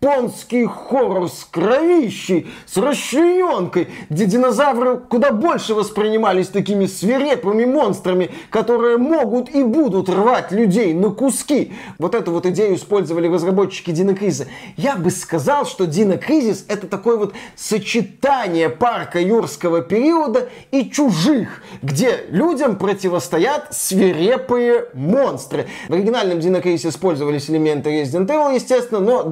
японский 0.03 0.67
хоррор 0.67 1.31
с 1.31 1.47
кровищей, 1.49 2.49
с 2.67 2.77
расчлененкой, 2.77 3.89
где 4.11 4.27
динозавры 4.27 4.97
куда 4.99 5.31
больше 5.31 5.75
воспринимались 5.75 6.49
такими 6.49 6.87
свирепыми 6.87 7.65
монстрами, 7.65 8.31
которые 8.51 8.99
могут 8.99 9.55
и 9.55 9.63
будут 9.63 10.09
рвать 10.09 10.51
людей 10.51 10.93
на 10.93 11.11
куски. 11.11 11.73
Вот 11.99 12.17
эту 12.17 12.33
вот 12.33 12.47
идею 12.47 12.75
использовали 12.75 13.29
разработчики 13.29 13.93
Дина 13.93 14.15
Кризиса. 14.15 14.49
Я 14.77 14.97
бы 14.97 15.11
сказал, 15.11 15.67
что 15.67 15.87
Дина 15.87 16.19
Кризис 16.19 16.65
это 16.67 16.89
такое 16.89 17.17
вот 17.17 17.35
сочетание 17.55 18.71
парка 18.71 19.21
юрского 19.21 19.83
периода 19.83 20.49
и 20.73 20.91
чужих, 20.91 21.63
где 21.81 22.25
людям 22.29 22.77
противостоят 22.77 23.69
свирепые 23.71 24.87
монстры. 24.95 25.69
В 25.89 25.93
оригинальном 25.93 26.39
Crisis 26.39 26.89
использовались 26.89 27.49
элементы 27.49 27.91
Resident 27.91 28.27
Evil, 28.27 28.55
естественно, 28.55 28.99
но 28.99 29.23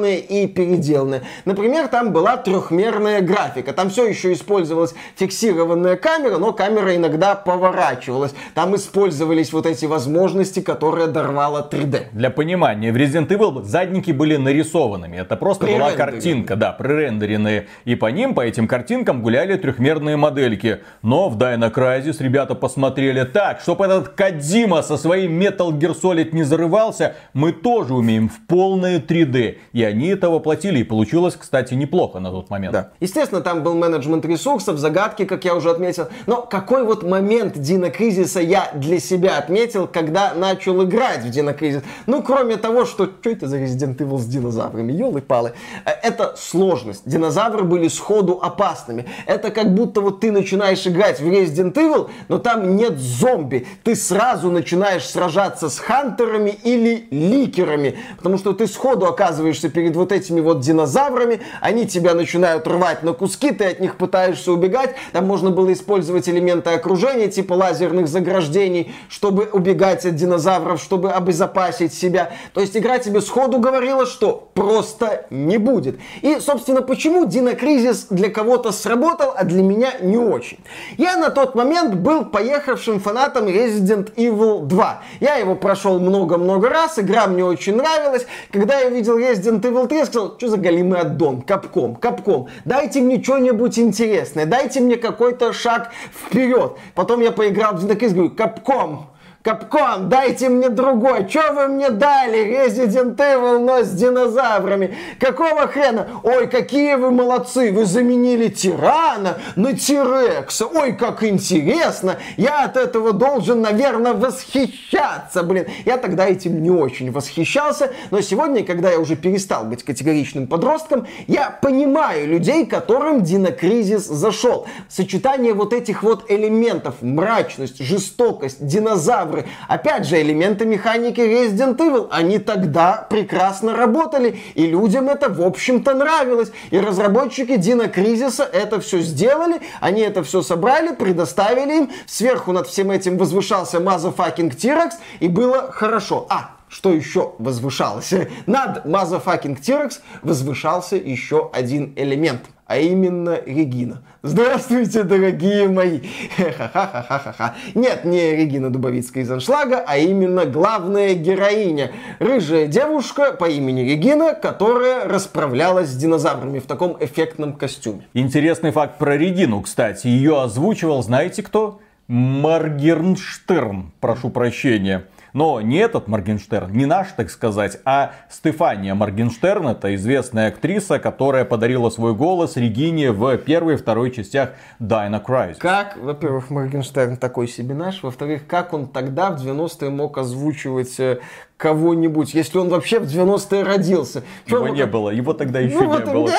доработанные 0.00 0.20
и 0.20 0.46
переделанные. 0.46 1.22
Например, 1.44 1.88
там 1.88 2.12
была 2.12 2.36
трехмерная 2.36 3.20
графика. 3.20 3.72
Там 3.72 3.90
все 3.90 4.06
еще 4.06 4.32
использовалась 4.32 4.94
фиксированная 5.16 5.96
камера, 5.96 6.38
но 6.38 6.52
камера 6.52 6.94
иногда 6.96 7.34
поворачивалась. 7.34 8.34
Там 8.54 8.74
использовались 8.76 9.52
вот 9.52 9.66
эти 9.66 9.86
возможности, 9.86 10.60
которые 10.60 11.08
дорвала 11.08 11.68
3D. 11.70 12.06
Для 12.12 12.30
понимания, 12.30 12.92
в 12.92 12.96
Resident 12.96 13.28
Evil 13.28 13.62
задники 13.62 14.12
были 14.12 14.36
нарисованными. 14.36 15.16
Это 15.16 15.36
просто 15.36 15.66
была 15.66 15.92
картинка, 15.92 16.56
да, 16.56 16.72
пререндеренные. 16.72 17.66
И 17.84 17.94
по 17.94 18.06
ним, 18.06 18.34
по 18.34 18.40
этим 18.40 18.66
картинкам 18.66 19.22
гуляли 19.22 19.56
трехмерные 19.56 20.16
модельки. 20.16 20.80
Но 21.02 21.28
в 21.28 21.36
Dino 21.36 21.72
Crisis 21.72 22.16
ребята 22.20 22.54
посмотрели 22.54 23.24
так, 23.24 23.60
чтобы 23.60 23.84
этот 23.84 24.08
Кадзима 24.08 24.82
со 24.82 24.96
своим 24.96 25.40
Metal 25.40 25.70
Gear 25.70 25.94
Solid 26.00 26.30
не 26.32 26.42
зарывался, 26.42 27.14
мы 27.34 27.52
тоже 27.52 27.94
умеем 27.94 28.28
в 28.28 28.46
полное 28.46 29.00
3D. 29.00 29.58
И 29.72 29.82
они 29.90 30.08
это 30.08 30.30
воплотили. 30.30 30.80
И 30.80 30.84
получилось, 30.84 31.36
кстати, 31.38 31.74
неплохо 31.74 32.20
на 32.20 32.30
тот 32.30 32.50
момент. 32.50 32.72
Да. 32.72 32.90
Естественно, 33.00 33.40
там 33.40 33.62
был 33.62 33.74
менеджмент 33.74 34.24
ресурсов, 34.24 34.78
загадки, 34.78 35.24
как 35.24 35.44
я 35.44 35.54
уже 35.54 35.70
отметил. 35.70 36.08
Но 36.26 36.42
какой 36.42 36.84
вот 36.84 37.02
момент 37.02 37.58
Дина 37.58 37.90
Кризиса 37.90 38.40
я 38.40 38.70
для 38.74 39.00
себя 39.00 39.38
отметил, 39.38 39.86
когда 39.86 40.34
начал 40.34 40.82
играть 40.84 41.24
в 41.24 41.30
Дина 41.30 41.52
Кризис? 41.52 41.82
Ну, 42.06 42.22
кроме 42.22 42.56
того, 42.56 42.84
что 42.84 43.10
что 43.20 43.30
это 43.30 43.48
за 43.48 43.58
Resident 43.58 43.96
Evil 43.96 44.18
с 44.18 44.26
динозаврами? 44.26 44.92
Елы-палы. 44.92 45.52
Э, 45.84 45.90
это 46.02 46.34
сложность. 46.36 47.02
Динозавры 47.04 47.64
были 47.64 47.88
сходу 47.88 48.40
опасными. 48.42 49.06
Это 49.26 49.50
как 49.50 49.74
будто 49.74 50.00
вот 50.00 50.20
ты 50.20 50.32
начинаешь 50.32 50.86
играть 50.86 51.20
в 51.20 51.26
Resident 51.26 51.74
Evil, 51.74 52.10
но 52.28 52.38
там 52.38 52.76
нет 52.76 52.98
зомби. 52.98 53.66
Ты 53.84 53.94
сразу 53.94 54.50
начинаешь 54.50 55.08
сражаться 55.08 55.68
с 55.68 55.78
хантерами 55.78 56.50
или 56.50 57.08
ликерами, 57.10 57.98
потому 58.16 58.38
что 58.38 58.52
ты 58.52 58.66
сходу 58.66 59.06
оказываешься 59.06 59.68
перед 59.68 59.79
вот 59.88 60.12
этими 60.12 60.40
вот 60.40 60.60
динозаврами, 60.60 61.40
они 61.60 61.86
тебя 61.86 62.14
начинают 62.14 62.66
рвать 62.66 63.02
на 63.02 63.12
куски, 63.12 63.52
ты 63.52 63.64
от 63.64 63.80
них 63.80 63.96
пытаешься 63.96 64.52
убегать. 64.52 64.94
Там 65.12 65.26
можно 65.26 65.50
было 65.50 65.72
использовать 65.72 66.28
элементы 66.28 66.70
окружения, 66.70 67.28
типа 67.28 67.54
лазерных 67.54 68.08
заграждений, 68.08 68.92
чтобы 69.08 69.44
убегать 69.52 70.04
от 70.04 70.14
динозавров, 70.14 70.80
чтобы 70.80 71.12
обезопасить 71.12 71.94
себя. 71.94 72.32
То 72.52 72.60
есть 72.60 72.76
игра 72.76 72.98
тебе 72.98 73.20
сходу 73.20 73.58
говорила, 73.58 74.06
что 74.06 74.50
просто 74.54 75.26
не 75.30 75.58
будет. 75.58 75.98
И, 76.22 76.38
собственно, 76.40 76.82
почему 76.82 77.26
Crisis 77.26 78.06
для 78.10 78.30
кого-то 78.30 78.72
сработал, 78.72 79.32
а 79.36 79.44
для 79.44 79.62
меня 79.62 79.92
не 80.00 80.16
очень. 80.16 80.58
Я 80.98 81.16
на 81.16 81.30
тот 81.30 81.54
момент 81.54 81.94
был 81.94 82.24
поехавшим 82.24 83.00
фанатом 83.00 83.46
Resident 83.46 84.14
Evil 84.14 84.62
2. 84.64 85.02
Я 85.20 85.36
его 85.36 85.54
прошел 85.54 85.98
много-много 86.00 86.68
раз, 86.68 86.98
игра 86.98 87.26
мне 87.26 87.44
очень 87.44 87.76
нравилась. 87.76 88.26
Когда 88.50 88.80
я 88.80 88.88
видел 88.88 89.18
Resident 89.18 89.60
3, 89.86 89.98
я 89.98 90.06
сказал, 90.06 90.34
что 90.36 90.48
за 90.48 90.56
галимый 90.56 91.00
аддон, 91.00 91.42
капком, 91.42 91.96
капком. 91.96 92.48
Дайте 92.64 93.00
мне 93.00 93.22
что-нибудь 93.22 93.78
интересное, 93.78 94.46
дайте 94.46 94.80
мне 94.80 94.96
какой-то 94.96 95.52
шаг 95.52 95.90
вперед. 96.12 96.76
Потом 96.94 97.20
я 97.20 97.32
поиграл 97.32 97.74
в 97.74 97.84
Crisis, 97.86 98.14
говорю, 98.14 98.30
капком, 98.30 99.10
Капком, 99.42 100.10
дайте 100.10 100.50
мне 100.50 100.68
другой. 100.68 101.26
Что 101.26 101.54
вы 101.54 101.68
мне 101.68 101.88
дали? 101.88 102.66
Resident 102.66 103.16
Evil, 103.16 103.58
но 103.58 103.82
с 103.82 103.88
динозаврами. 103.88 104.94
Какого 105.18 105.66
хрена? 105.66 106.08
Ой, 106.22 106.46
какие 106.46 106.96
вы 106.96 107.10
молодцы. 107.10 107.72
Вы 107.72 107.86
заменили 107.86 108.48
тирана 108.48 109.38
на 109.56 109.72
Тирекса. 109.72 110.66
Ой, 110.66 110.92
как 110.92 111.24
интересно. 111.24 112.18
Я 112.36 112.64
от 112.64 112.76
этого 112.76 113.14
должен, 113.14 113.62
наверное, 113.62 114.12
восхищаться. 114.12 115.42
Блин, 115.42 115.68
я 115.86 115.96
тогда 115.96 116.26
этим 116.26 116.62
не 116.62 116.70
очень 116.70 117.10
восхищался. 117.10 117.94
Но 118.10 118.20
сегодня, 118.20 118.62
когда 118.62 118.90
я 118.90 119.00
уже 119.00 119.16
перестал 119.16 119.64
быть 119.64 119.84
категоричным 119.84 120.48
подростком, 120.48 121.06
я 121.28 121.48
понимаю 121.50 122.28
людей, 122.28 122.66
которым 122.66 123.22
Динокризис 123.22 124.04
зашел. 124.04 124.66
Сочетание 124.90 125.54
вот 125.54 125.72
этих 125.72 126.02
вот 126.02 126.30
элементов. 126.30 126.96
Мрачность, 127.00 127.82
жестокость, 127.82 128.66
динозавр 128.66 129.29
динозавры. 129.30 129.46
Опять 129.68 130.06
же, 130.06 130.20
элементы 130.20 130.66
механики 130.66 131.20
Resident 131.20 131.76
Evil, 131.76 132.08
они 132.10 132.38
тогда 132.38 133.06
прекрасно 133.08 133.76
работали, 133.76 134.40
и 134.54 134.66
людям 134.66 135.08
это, 135.08 135.28
в 135.28 135.42
общем-то, 135.42 135.94
нравилось. 135.94 136.52
И 136.70 136.78
разработчики 136.78 137.56
Дина 137.56 137.88
Кризиса 137.88 138.44
это 138.44 138.80
все 138.80 139.00
сделали, 139.00 139.60
они 139.80 140.02
это 140.02 140.22
все 140.22 140.42
собрали, 140.42 140.94
предоставили 140.94 141.78
им. 141.78 141.90
Сверху 142.06 142.52
над 142.52 142.66
всем 142.66 142.90
этим 142.90 143.18
возвышался 143.18 143.78
Motherfucking 143.78 144.54
T-Rex, 144.56 144.94
и 145.20 145.28
было 145.28 145.70
хорошо. 145.72 146.26
А, 146.28 146.50
что 146.68 146.92
еще 146.92 147.32
возвышалось? 147.38 148.12
Над 148.46 148.86
Motherfucking 148.86 149.60
T-Rex 149.60 150.00
возвышался 150.22 150.96
еще 150.96 151.50
один 151.52 151.92
элемент– 151.96 152.42
а 152.70 152.78
именно 152.78 153.40
Регина. 153.46 154.00
Здравствуйте, 154.22 155.02
дорогие 155.02 155.68
мои! 155.68 156.02
Ха-ха-ха-ха-ха-ха. 156.36 157.56
Нет, 157.74 158.04
не 158.04 158.36
Регина 158.36 158.70
Дубовицкая 158.70 159.24
из 159.24 159.30
Аншлага, 159.32 159.82
а 159.84 159.98
именно 159.98 160.46
главная 160.46 161.14
героиня. 161.14 161.90
Рыжая 162.20 162.68
девушка 162.68 163.32
по 163.32 163.48
имени 163.48 163.80
Регина, 163.80 164.34
которая 164.34 165.08
расправлялась 165.08 165.88
с 165.88 165.96
динозаврами 165.96 166.60
в 166.60 166.66
таком 166.66 166.96
эффектном 167.00 167.54
костюме. 167.54 168.06
Интересный 168.14 168.70
факт 168.70 168.98
про 168.98 169.16
Регину, 169.16 169.62
кстати. 169.62 170.06
Ее 170.06 170.40
озвучивал, 170.40 171.02
знаете 171.02 171.42
кто? 171.42 171.80
Маргернштерн, 172.06 173.90
прошу 173.98 174.30
прощения. 174.30 175.06
Но 175.32 175.60
не 175.60 175.78
этот 175.78 176.08
Моргенштерн, 176.08 176.72
не 176.72 176.86
наш, 176.86 177.08
так 177.16 177.30
сказать, 177.30 177.78
а 177.84 178.12
Стефания 178.28 178.94
Моргенштерн. 178.94 179.68
Это 179.68 179.94
известная 179.94 180.48
актриса, 180.48 180.98
которая 180.98 181.44
подарила 181.44 181.90
свой 181.90 182.14
голос 182.14 182.56
Регине 182.56 183.12
в 183.12 183.36
первой 183.38 183.74
и 183.74 183.76
второй 183.76 184.10
частях 184.10 184.50
Dino 184.80 185.24
Crisis. 185.24 185.58
Как, 185.58 185.96
во-первых, 185.96 186.50
Моргенштерн 186.50 187.16
такой 187.16 187.48
себе 187.48 187.74
наш, 187.74 188.02
во-вторых, 188.02 188.46
как 188.46 188.72
он 188.72 188.88
тогда 188.88 189.30
в 189.30 189.44
90-е 189.44 189.90
мог 189.90 190.18
озвучивать 190.18 190.98
э, 190.98 191.20
кого-нибудь, 191.60 192.34
если 192.34 192.58
он 192.58 192.70
вообще 192.70 192.98
в 192.98 193.04
90-е 193.04 193.62
родился. 193.62 194.24
Его 194.46 194.68
не 194.68 194.86
было, 194.86 195.10
его 195.10 195.34
тогда 195.34 195.60
еще 195.60 195.80
ну, 195.80 195.98
не 195.98 196.04
было. 196.04 196.30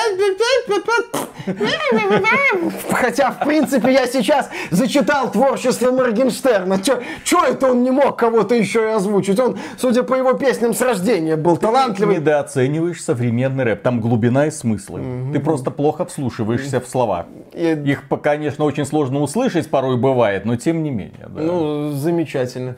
Хотя, 2.90 3.30
в 3.32 3.40
принципе, 3.40 3.92
я 3.92 4.06
сейчас 4.06 4.48
зачитал 4.70 5.30
творчество 5.30 5.90
Моргенштерна. 5.90 6.80
Че 6.82 7.44
это 7.48 7.72
он 7.72 7.82
не 7.82 7.90
мог 7.90 8.16
кого-то 8.18 8.54
еще 8.54 8.82
и 8.82 8.92
озвучить? 8.92 9.38
Он, 9.40 9.58
судя 9.76 10.02
по 10.02 10.14
его 10.14 10.34
песням, 10.34 10.74
с 10.74 10.80
рождения 10.80 11.36
был 11.36 11.56
талантливый. 11.56 12.16
Ты 12.16 12.20
недооцениваешь 12.20 13.02
современный 13.02 13.64
рэп. 13.64 13.82
Там 13.82 14.00
глубина 14.00 14.46
и 14.46 14.50
смыслы. 14.50 15.02
Ты 15.32 15.40
просто 15.40 15.70
плохо 15.70 16.04
вслушиваешься 16.04 16.80
в 16.80 16.86
слова. 16.86 17.26
Их, 17.54 18.04
конечно, 18.22 18.64
очень 18.64 18.86
сложно 18.86 19.20
услышать 19.20 19.68
порой 19.70 19.96
бывает, 19.96 20.44
но 20.44 20.56
тем 20.56 20.82
не 20.82 20.90
менее. 20.90 21.28
Ну, 21.28 21.92
замечательно. 21.92 22.76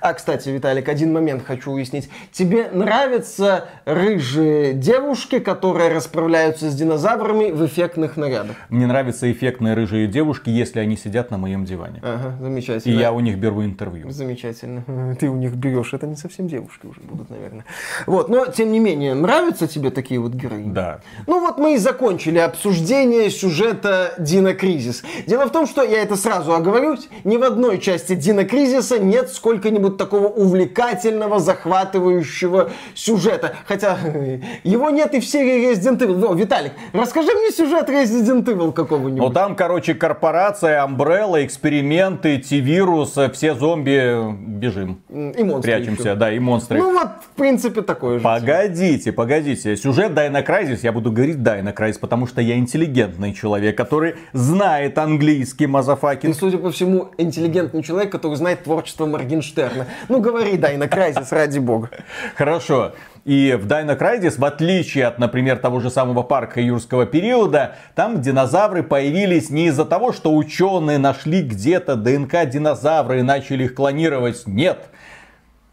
А, 0.00 0.14
кстати, 0.14 0.48
Виталик, 0.48 0.88
один 0.88 1.12
момент 1.12 1.44
хочу 1.44 1.72
уяснить. 1.72 2.08
Тебе 2.32 2.68
нравятся 2.72 3.68
рыжие 3.84 4.72
девушки, 4.72 5.38
которые 5.38 5.92
расправляются 5.92 6.70
с 6.70 6.74
динозаврами 6.74 7.50
в 7.50 7.64
эффектных 7.66 8.16
нарядах? 8.16 8.56
Мне 8.68 8.86
нравятся 8.86 9.30
эффектные 9.30 9.74
рыжие 9.74 10.06
девушки, 10.06 10.50
если 10.50 10.80
они 10.80 10.96
сидят 10.96 11.30
на 11.30 11.38
моем 11.38 11.64
диване. 11.64 12.00
Ага, 12.02 12.36
замечательно. 12.40 12.92
И 12.92 12.96
я 12.96 13.12
у 13.12 13.20
них 13.20 13.38
беру 13.38 13.64
интервью. 13.64 14.10
Замечательно. 14.10 15.16
Ты 15.20 15.28
у 15.28 15.36
них 15.36 15.54
берешь. 15.54 15.92
Это 15.94 16.06
не 16.06 16.16
совсем 16.16 16.48
девушки 16.48 16.86
уже 16.86 17.00
будут, 17.00 17.30
наверное. 17.30 17.64
Вот, 18.06 18.28
но 18.28 18.46
тем 18.46 18.72
не 18.72 18.78
менее, 18.78 19.14
нравятся 19.14 19.66
тебе 19.66 19.90
такие 19.90 20.20
вот 20.20 20.32
героини? 20.32 20.72
Да. 20.72 21.00
Ну 21.26 21.40
вот 21.40 21.58
мы 21.58 21.74
и 21.74 21.78
закончили 21.78 22.38
обсуждение 22.38 23.30
сюжета 23.30 24.14
Дина 24.18 24.54
Кризис. 24.54 25.02
Дело 25.26 25.46
в 25.46 25.52
том, 25.52 25.66
что 25.66 25.82
я 25.82 26.02
это 26.02 26.16
сразу 26.16 26.54
оговорюсь, 26.54 27.08
ни 27.24 27.36
в 27.36 27.42
одной 27.42 27.78
части 27.78 28.14
Дина 28.14 28.44
Кризиса 28.44 28.98
нет 28.98 29.30
сколько-нибудь 29.76 29.96
такого 29.96 30.26
увлекательного, 30.28 31.38
захватывающего 31.38 32.70
сюжета. 32.94 33.54
Хотя 33.66 33.98
его 34.64 34.90
нет 34.90 35.14
и 35.14 35.20
в 35.20 35.24
серии 35.24 35.72
Resident 35.72 35.98
Evil. 35.98 36.26
О, 36.26 36.34
Виталик, 36.34 36.72
расскажи 36.92 37.32
мне 37.32 37.50
сюжет 37.50 37.88
Resident 37.88 38.44
Evil 38.44 38.72
какого-нибудь. 38.72 39.28
Ну 39.28 39.32
там, 39.32 39.54
короче, 39.54 39.94
корпорация, 39.94 40.84
Umbrella, 40.84 41.44
эксперименты, 41.44 42.38
T-вирус, 42.38 43.16
все 43.32 43.54
зомби, 43.54 44.32
бежим. 44.32 45.00
И 45.08 45.44
монстры 45.44 45.76
Прячемся, 45.76 46.10
еще. 46.10 46.14
да, 46.14 46.32
и 46.32 46.38
монстры. 46.38 46.78
Ну 46.78 46.92
вот, 46.92 47.08
в 47.32 47.36
принципе, 47.36 47.82
такой 47.82 48.18
же. 48.18 48.24
Погодите, 48.24 49.12
погодите. 49.12 49.76
Сюжет 49.76 50.14
Dino 50.14 50.42
Crisis, 50.42 50.84
я 50.84 50.92
буду 50.92 51.12
говорить 51.12 51.42
Dino 51.42 51.72
Crisis, 51.72 51.98
потому 51.98 52.26
что 52.26 52.40
я 52.40 52.56
интеллигентный 52.56 53.32
человек, 53.34 53.76
который 53.76 54.16
знает 54.32 54.98
английский, 54.98 55.66
motherfucking. 55.66 56.34
судя 56.34 56.58
по 56.58 56.70
всему, 56.70 57.08
интеллигентный 57.18 57.82
человек, 57.82 58.10
который 58.10 58.34
знает 58.36 58.64
творчество 58.64 59.06
Моргенштерна. 59.06 59.65
Ну, 60.08 60.20
говори, 60.20 60.56
Dino 60.56 60.88
Crisis, 60.88 61.32
ради 61.32 61.58
бога. 61.58 61.90
Хорошо. 62.36 62.92
И 63.26 63.58
в 63.60 63.66
Dino 63.66 63.98
Crisis, 63.98 64.38
в 64.38 64.44
отличие 64.44 65.04
от, 65.04 65.18
например, 65.18 65.58
того 65.58 65.80
же 65.80 65.90
самого 65.90 66.22
парка 66.22 66.60
юрского 66.60 67.06
периода, 67.06 67.74
там 67.96 68.22
динозавры 68.22 68.84
появились 68.84 69.50
не 69.50 69.66
из-за 69.66 69.84
того, 69.84 70.12
что 70.12 70.32
ученые 70.32 70.98
нашли 70.98 71.42
где-то 71.42 71.96
ДНК 71.96 72.48
динозавра 72.48 73.18
и 73.18 73.22
начали 73.22 73.64
их 73.64 73.74
клонировать. 73.74 74.46
Нет. 74.46 74.86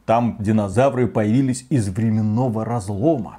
Там 0.07 0.38
динозавры 0.39 1.07
появились 1.07 1.67
из 1.69 1.89
временного 1.89 2.65
разлома. 2.65 3.38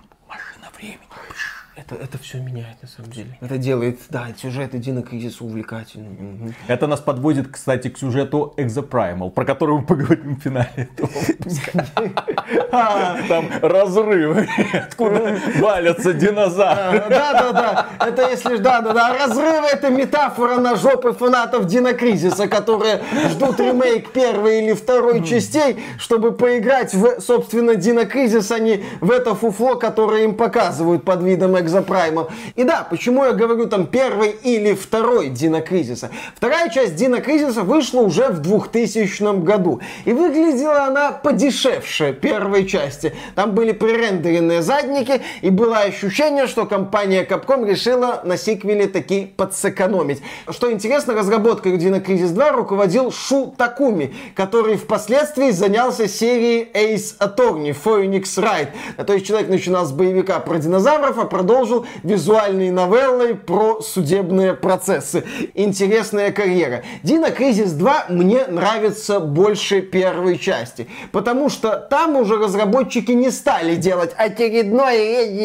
Это, 1.87 2.03
это 2.03 2.19
все 2.19 2.39
меняет, 2.39 2.77
на 2.83 2.89
самом 2.89 3.11
деле. 3.11 3.37
Это 3.43 3.59
делает, 3.59 3.99
да, 4.09 4.29
сюжет 4.41 4.79
Дина 4.81 5.03
Кризиса 5.03 5.45
увлекательным. 5.45 6.55
Это 6.67 6.87
нас 6.87 7.01
подводит, 7.01 7.49
кстати, 7.49 7.89
к 7.89 7.99
сюжету 7.99 8.55
Exoprimal, 8.57 9.31
про 9.31 9.45
который 9.45 9.77
мы 9.77 9.83
поговорим 9.83 10.37
в 10.37 10.41
финале 10.41 10.71
этого 10.77 11.11
выпуска. 11.29 11.85
Там 13.29 13.47
разрывы, 13.63 14.49
откуда 14.73 15.39
валятся 15.59 16.13
динозавры. 16.15 17.05
Да, 17.11 17.33
да, 17.33 17.53
да. 17.53 17.87
Это 18.07 18.31
если 18.31 18.57
ж- 18.57 18.61
да, 18.61 18.81
да, 18.81 18.93
да. 18.93 19.17
Разрывы 19.19 19.67
это 19.67 19.91
метафора 19.91 20.57
на 20.57 20.77
жопы 20.77 21.13
фанатов 21.13 21.67
Дина 21.67 21.93
Кризиса, 21.93 22.49
которые 22.49 23.03
ждут 23.31 23.61
ремейк 23.61 24.11
первой 24.13 24.65
или 24.65 24.73
второй 24.73 25.23
частей, 25.25 25.83
чтобы 25.99 26.33
поиграть 26.33 26.95
в, 26.95 27.21
собственно, 27.21 27.75
Дина 27.77 28.07
Кризис, 28.07 28.51
а 28.51 28.59
не 28.59 28.85
в 29.01 29.11
это 29.11 29.35
фуфло, 29.35 29.75
которое 29.75 30.25
им 30.25 30.35
показывают 30.35 31.05
под 31.05 31.23
видом 31.23 31.57
Экзопрайма. 31.75 32.29
И 32.55 32.63
да, 32.63 32.87
почему 32.89 33.25
я 33.25 33.33
говорю 33.33 33.67
там 33.67 33.87
первый 33.87 34.31
или 34.31 34.75
второй 34.75 35.29
Дина 35.29 35.61
Кризиса. 35.61 36.11
Вторая 36.37 36.69
часть 36.69 36.95
Дина 36.95 37.21
Кризиса 37.21 37.63
вышла 37.63 38.01
уже 38.01 38.29
в 38.29 38.39
2000 38.39 39.43
году. 39.43 39.81
И 40.05 40.13
выглядела 40.13 40.85
она 40.85 41.11
подешевше 41.11 42.13
первой 42.13 42.67
части. 42.67 43.13
Там 43.35 43.53
были 43.53 43.73
пререндеренные 43.73 44.63
задники, 44.63 45.21
и 45.41 45.51
было 45.51 45.79
ощущение, 45.79 46.47
что 46.47 46.65
компания 46.65 47.25
Capcom 47.25 47.69
решила 47.69 48.21
на 48.25 48.37
сиквеле 48.37 48.87
таки 48.87 49.27
подсэкономить. 49.37 50.23
Что 50.49 50.71
интересно, 50.71 51.15
разработкой 51.15 51.77
Дина 51.77 52.01
Кризис 52.01 52.31
2 52.31 52.53
руководил 52.53 53.11
Шу 53.11 53.53
Такуми, 53.59 54.15
который 54.37 54.77
впоследствии 54.77 55.51
занялся 55.51 56.07
серией 56.07 56.69
Ace 56.73 57.19
Attorney, 57.19 57.77
Phoenix 57.85 58.25
Wright. 58.37 58.69
То 59.05 59.13
есть 59.13 59.27
человек 59.27 59.49
начинал 59.49 59.87
с 59.87 59.93
боевика 59.93 60.39
про 60.39 60.59
динозавров, 60.59 61.19
а 61.19 61.25
продолжил 61.25 61.64
визуальной 62.03 62.71
новеллой 62.71 63.35
про 63.35 63.81
судебные 63.81 64.55
процессы. 64.55 65.25
Интересная 65.55 66.33
карьера. 66.33 66.83
Дина 67.03 67.31
Кризис 67.31 67.73
2 67.73 68.07
мне 68.11 68.47
нравится 68.47 69.21
больше 69.21 69.81
первой 69.81 70.39
части, 70.39 70.89
потому 71.13 71.49
что 71.49 71.77
там 71.79 72.17
уже 72.17 72.37
разработчики 72.37 73.13
не 73.13 73.31
стали 73.31 73.77
делать 73.77 74.13
очередной 74.17 74.97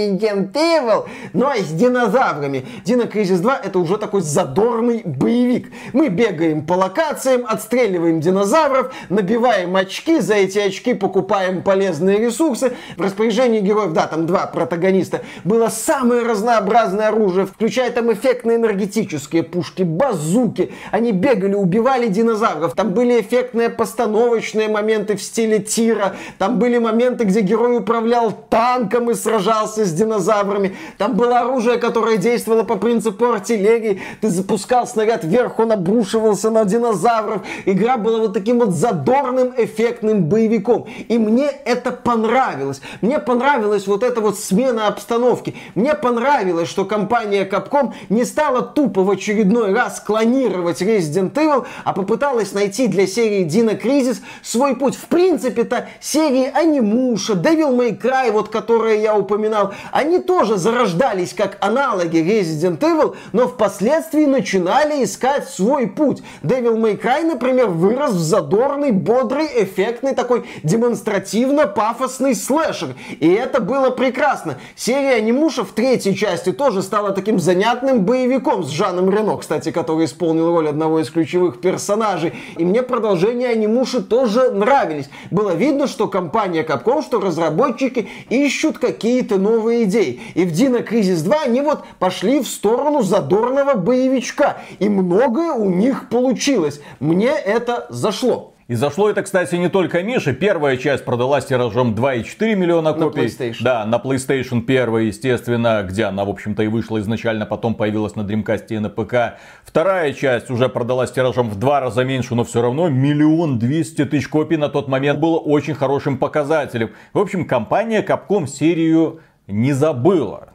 Resident 0.09 0.51
Evil, 0.53 1.07
но 1.33 1.53
с 1.55 1.71
динозаврами. 1.71 2.65
Дина 2.83 3.07
Кризис 3.07 3.39
2 3.39 3.61
это 3.63 3.79
уже 3.79 3.97
такой 3.97 4.21
задорный 4.21 5.01
боевик. 5.03 5.71
Мы 5.93 6.09
бегаем 6.09 6.65
по 6.65 6.73
локациям, 6.73 7.45
отстреливаем 7.47 8.19
динозавров, 8.19 8.93
набиваем 9.09 9.75
очки, 9.75 10.19
за 10.19 10.35
эти 10.35 10.59
очки 10.59 10.93
покупаем 10.93 11.63
полезные 11.63 12.17
ресурсы. 12.19 12.73
В 12.97 13.01
распоряжении 13.01 13.59
героев, 13.59 13.93
да, 13.93 14.07
там 14.07 14.25
два 14.25 14.47
протагониста, 14.47 15.21
было 15.43 15.69
самое 15.69 16.08
разнообразное 16.11 17.07
оружие, 17.07 17.45
включая 17.45 17.91
там 17.91 18.11
эффектные 18.11 18.57
энергетические 18.57 19.43
пушки, 19.43 19.83
базуки. 19.83 20.71
Они 20.91 21.11
бегали, 21.11 21.53
убивали 21.53 22.07
динозавров. 22.07 22.73
Там 22.73 22.91
были 22.91 23.21
эффектные 23.21 23.69
постановочные 23.69 24.67
моменты 24.67 25.15
в 25.15 25.21
стиле 25.21 25.59
тира. 25.59 26.15
Там 26.37 26.59
были 26.59 26.77
моменты, 26.77 27.23
где 27.23 27.41
герой 27.41 27.77
управлял 27.77 28.31
танком 28.31 29.11
и 29.11 29.13
сражался 29.13 29.85
с 29.85 29.93
динозаврами. 29.93 30.75
Там 30.97 31.15
было 31.15 31.39
оружие, 31.39 31.77
которое 31.77 32.17
действовало 32.17 32.63
по 32.63 32.75
принципу 32.75 33.25
артиллерии. 33.25 34.01
Ты 34.21 34.29
запускал 34.29 34.87
снаряд 34.87 35.23
вверх, 35.23 35.59
он 35.59 35.71
обрушивался 35.71 36.49
на 36.49 36.65
динозавров. 36.65 37.41
Игра 37.65 37.97
была 37.97 38.19
вот 38.19 38.33
таким 38.33 38.59
вот 38.59 38.71
задорным, 38.71 39.53
эффектным 39.57 40.25
боевиком. 40.25 40.87
И 41.07 41.17
мне 41.17 41.47
это 41.65 41.91
понравилось. 41.91 42.81
Мне 43.01 43.19
понравилась 43.19 43.87
вот 43.87 44.03
эта 44.03 44.21
вот 44.21 44.39
смена 44.39 44.87
обстановки. 44.87 45.55
Мне 45.75 45.93
понравилось, 45.99 46.69
что 46.69 46.85
компания 46.85 47.47
Capcom 47.47 47.93
не 48.09 48.25
стала 48.25 48.61
тупо 48.61 49.03
в 49.03 49.09
очередной 49.09 49.73
раз 49.73 49.99
клонировать 49.99 50.81
Resident 50.81 51.33
Evil, 51.33 51.65
а 51.83 51.93
попыталась 51.93 52.53
найти 52.53 52.87
для 52.87 53.07
серии 53.07 53.45
Dino 53.45 53.79
Crisis 53.79 54.17
свой 54.41 54.75
путь. 54.75 54.95
В 54.95 55.05
принципе-то 55.05 55.87
серии 55.99 56.51
Анимуша, 56.53 57.33
Devil 57.33 57.77
May 57.77 57.99
Cry, 57.99 58.31
вот 58.31 58.49
которые 58.49 59.01
я 59.01 59.15
упоминал, 59.15 59.73
они 59.91 60.19
тоже 60.19 60.57
зарождались 60.57 61.33
как 61.33 61.57
аналоги 61.61 62.17
Resident 62.17 62.79
Evil, 62.79 63.15
но 63.33 63.47
впоследствии 63.47 64.25
начинали 64.25 65.03
искать 65.03 65.49
свой 65.49 65.87
путь. 65.87 66.23
Devil 66.43 66.77
May 66.77 66.99
Cry, 66.99 67.23
например, 67.23 67.67
вырос 67.67 68.11
в 68.11 68.19
задорный, 68.19 68.91
бодрый, 68.91 69.47
эффектный, 69.63 70.15
такой 70.15 70.45
демонстративно 70.63 71.67
пафосный 71.67 72.35
слэшер. 72.35 72.95
И 73.19 73.29
это 73.29 73.59
было 73.59 73.89
прекрасно. 73.89 74.59
Серия 74.75 75.15
Анимуша 75.15 75.63
в 75.63 75.73
третьей 75.89 76.15
части 76.15 76.51
тоже 76.51 76.83
стала 76.83 77.13
таким 77.13 77.39
занятным 77.39 78.05
боевиком 78.05 78.63
с 78.63 78.69
Жаном 78.69 79.09
Рено, 79.09 79.37
кстати, 79.37 79.71
который 79.71 80.05
исполнил 80.05 80.51
роль 80.51 80.69
одного 80.69 80.99
из 80.99 81.09
ключевых 81.09 81.61
персонажей. 81.61 82.33
И 82.57 82.63
мне 82.63 82.83
продолжения 82.83 83.47
Анимуши 83.47 84.03
тоже 84.03 84.51
нравились. 84.51 85.09
Было 85.31 85.55
видно, 85.55 85.87
что 85.87 86.07
компания 86.07 86.61
Capcom, 86.61 87.01
что 87.01 87.19
разработчики 87.19 88.07
ищут 88.29 88.77
какие-то 88.77 89.39
новые 89.39 89.85
идеи. 89.85 90.21
И 90.35 90.45
в 90.45 90.51
Dino 90.51 90.87
Crisis 90.87 91.23
2 91.23 91.41
они 91.45 91.61
вот 91.61 91.83
пошли 91.97 92.39
в 92.41 92.47
сторону 92.47 93.01
задорного 93.01 93.73
боевичка. 93.73 94.57
И 94.77 94.89
многое 94.89 95.53
у 95.53 95.71
них 95.71 96.07
получилось. 96.09 96.81
Мне 96.99 97.31
это 97.31 97.87
зашло. 97.89 98.48
И 98.69 98.75
зашло 98.75 99.09
это, 99.09 99.23
кстати, 99.23 99.55
не 99.55 99.67
только 99.67 100.03
Мише. 100.03 100.31
Первая 100.31 100.77
часть 100.77 101.03
продалась 101.03 101.43
тиражом 101.45 101.95
2,4 101.95 102.53
миллиона 102.53 102.91
На 102.91 102.97
копий. 102.97 103.21
PlayStation. 103.21 103.63
Да, 103.63 103.83
на 103.83 103.95
PlayStation 103.95 104.63
1, 104.63 105.07
естественно, 105.07 105.81
где 105.81 106.03
она, 106.03 106.23
в 106.23 106.29
общем-то, 106.29 106.61
и 106.61 106.67
вышла 106.67 106.99
изначально, 106.99 107.47
потом 107.47 107.73
появилась 107.73 108.15
на 108.15 108.21
Dreamcast 108.21 108.67
и 108.69 108.77
на 108.77 108.89
ПК. 108.91 109.39
Вторая 109.65 110.13
часть 110.13 110.51
уже 110.51 110.69
продалась 110.69 111.11
тиражом 111.11 111.49
в 111.49 111.57
два 111.57 111.79
раза 111.79 112.03
меньше, 112.03 112.35
но 112.35 112.43
все 112.43 112.61
равно 112.61 112.89
миллион 112.89 113.57
двести 113.57 114.05
тысяч 114.05 114.27
копий 114.27 114.57
на 114.57 114.69
тот 114.69 114.87
момент 114.87 115.17
было 115.17 115.39
очень 115.39 115.73
хорошим 115.73 116.19
показателем. 116.19 116.91
В 117.13 117.17
общем, 117.17 117.45
компания 117.45 118.03
Capcom 118.03 118.45
серию 118.45 119.21
не 119.47 119.73
забыла. 119.73 120.49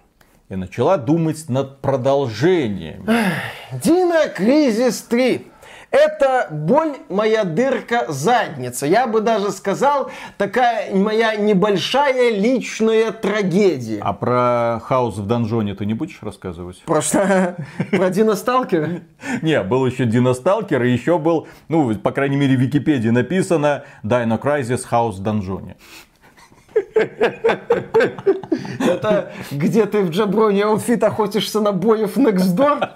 И 0.51 0.55
начала 0.55 0.99
думать 0.99 1.49
над 1.49 1.81
продолжением. 1.81 3.09
Dino 3.73 4.33
Crisis 4.39 5.03
3. 5.09 5.49
Это 5.95 6.49
боль 6.51 6.97
моя 7.09 7.45
дырка 7.45 8.07
задница. 8.09 8.85
Я 8.85 9.07
бы 9.07 9.21
даже 9.21 9.53
сказал, 9.53 10.11
такая 10.39 10.93
моя 10.93 11.37
небольшая 11.37 12.33
личная 12.33 13.13
трагедия. 13.13 14.01
А 14.03 14.13
про 14.13 14.81
хаос 14.83 15.19
в 15.19 15.27
донжоне 15.29 15.77
ты 15.77 15.87
не 15.87 15.95
будешь 15.95 16.19
рассказывать? 16.21 16.83
Про 16.85 17.01
что? 17.01 17.55
Про 17.93 18.11
Dino 18.11 18.39
Stalker 18.39 18.88
а? 18.88 19.03
Не, 19.43 19.63
был 19.63 19.87
еще 19.87 20.05
Dino 20.05 20.31
Stalker, 20.31 20.83
и 20.83 20.91
еще 20.91 21.21
был, 21.21 21.47
ну, 21.69 21.95
по 21.95 22.11
крайней 22.11 22.39
мере, 22.39 22.57
в 22.57 22.61
Википедии 22.61 23.11
написано 23.11 23.85
Dino 24.03 24.43
Crisis 24.43 24.81
хаос 24.91 25.13
в 25.13 25.21
донжоне. 25.21 25.77
Это 28.81 29.33
где 29.53 29.87
ты 29.87 30.03
в 30.03 30.11
Jabroni 30.11 30.65
outfit 30.65 31.05
охотишься 31.05 31.61
на 31.61 31.71
boy 31.71 31.98
ев 31.98 32.17
next 32.17 32.57
door? 32.57 32.89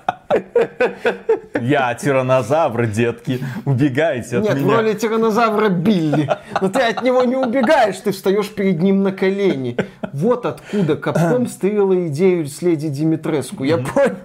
Я 1.61 1.95
тиранозавр, 1.95 2.87
детки. 2.87 3.45
Убегайте 3.65 4.39
от 4.39 4.45
Нет, 4.45 4.57
меня. 4.57 4.67
в 4.67 4.77
роли 4.77 4.95
тиранозавра 4.95 5.69
Билли. 5.69 6.31
Но 6.61 6.69
ты 6.69 6.81
от 6.81 7.03
него 7.03 7.25
не 7.25 7.37
убегаешь, 7.37 7.97
ты 7.97 8.13
встаешь 8.13 8.49
перед 8.51 8.81
ним 8.83 9.03
на 9.03 9.13
колени. 9.13 9.77
Вот 10.13 10.47
откуда 10.47 10.97
Капком 10.97 11.47
стырила 11.49 12.07
идею 12.09 12.47
с 12.47 12.63
леди 12.63 12.89
Димитреску. 12.89 13.65
Я 13.65 13.79
понял. 13.79 14.17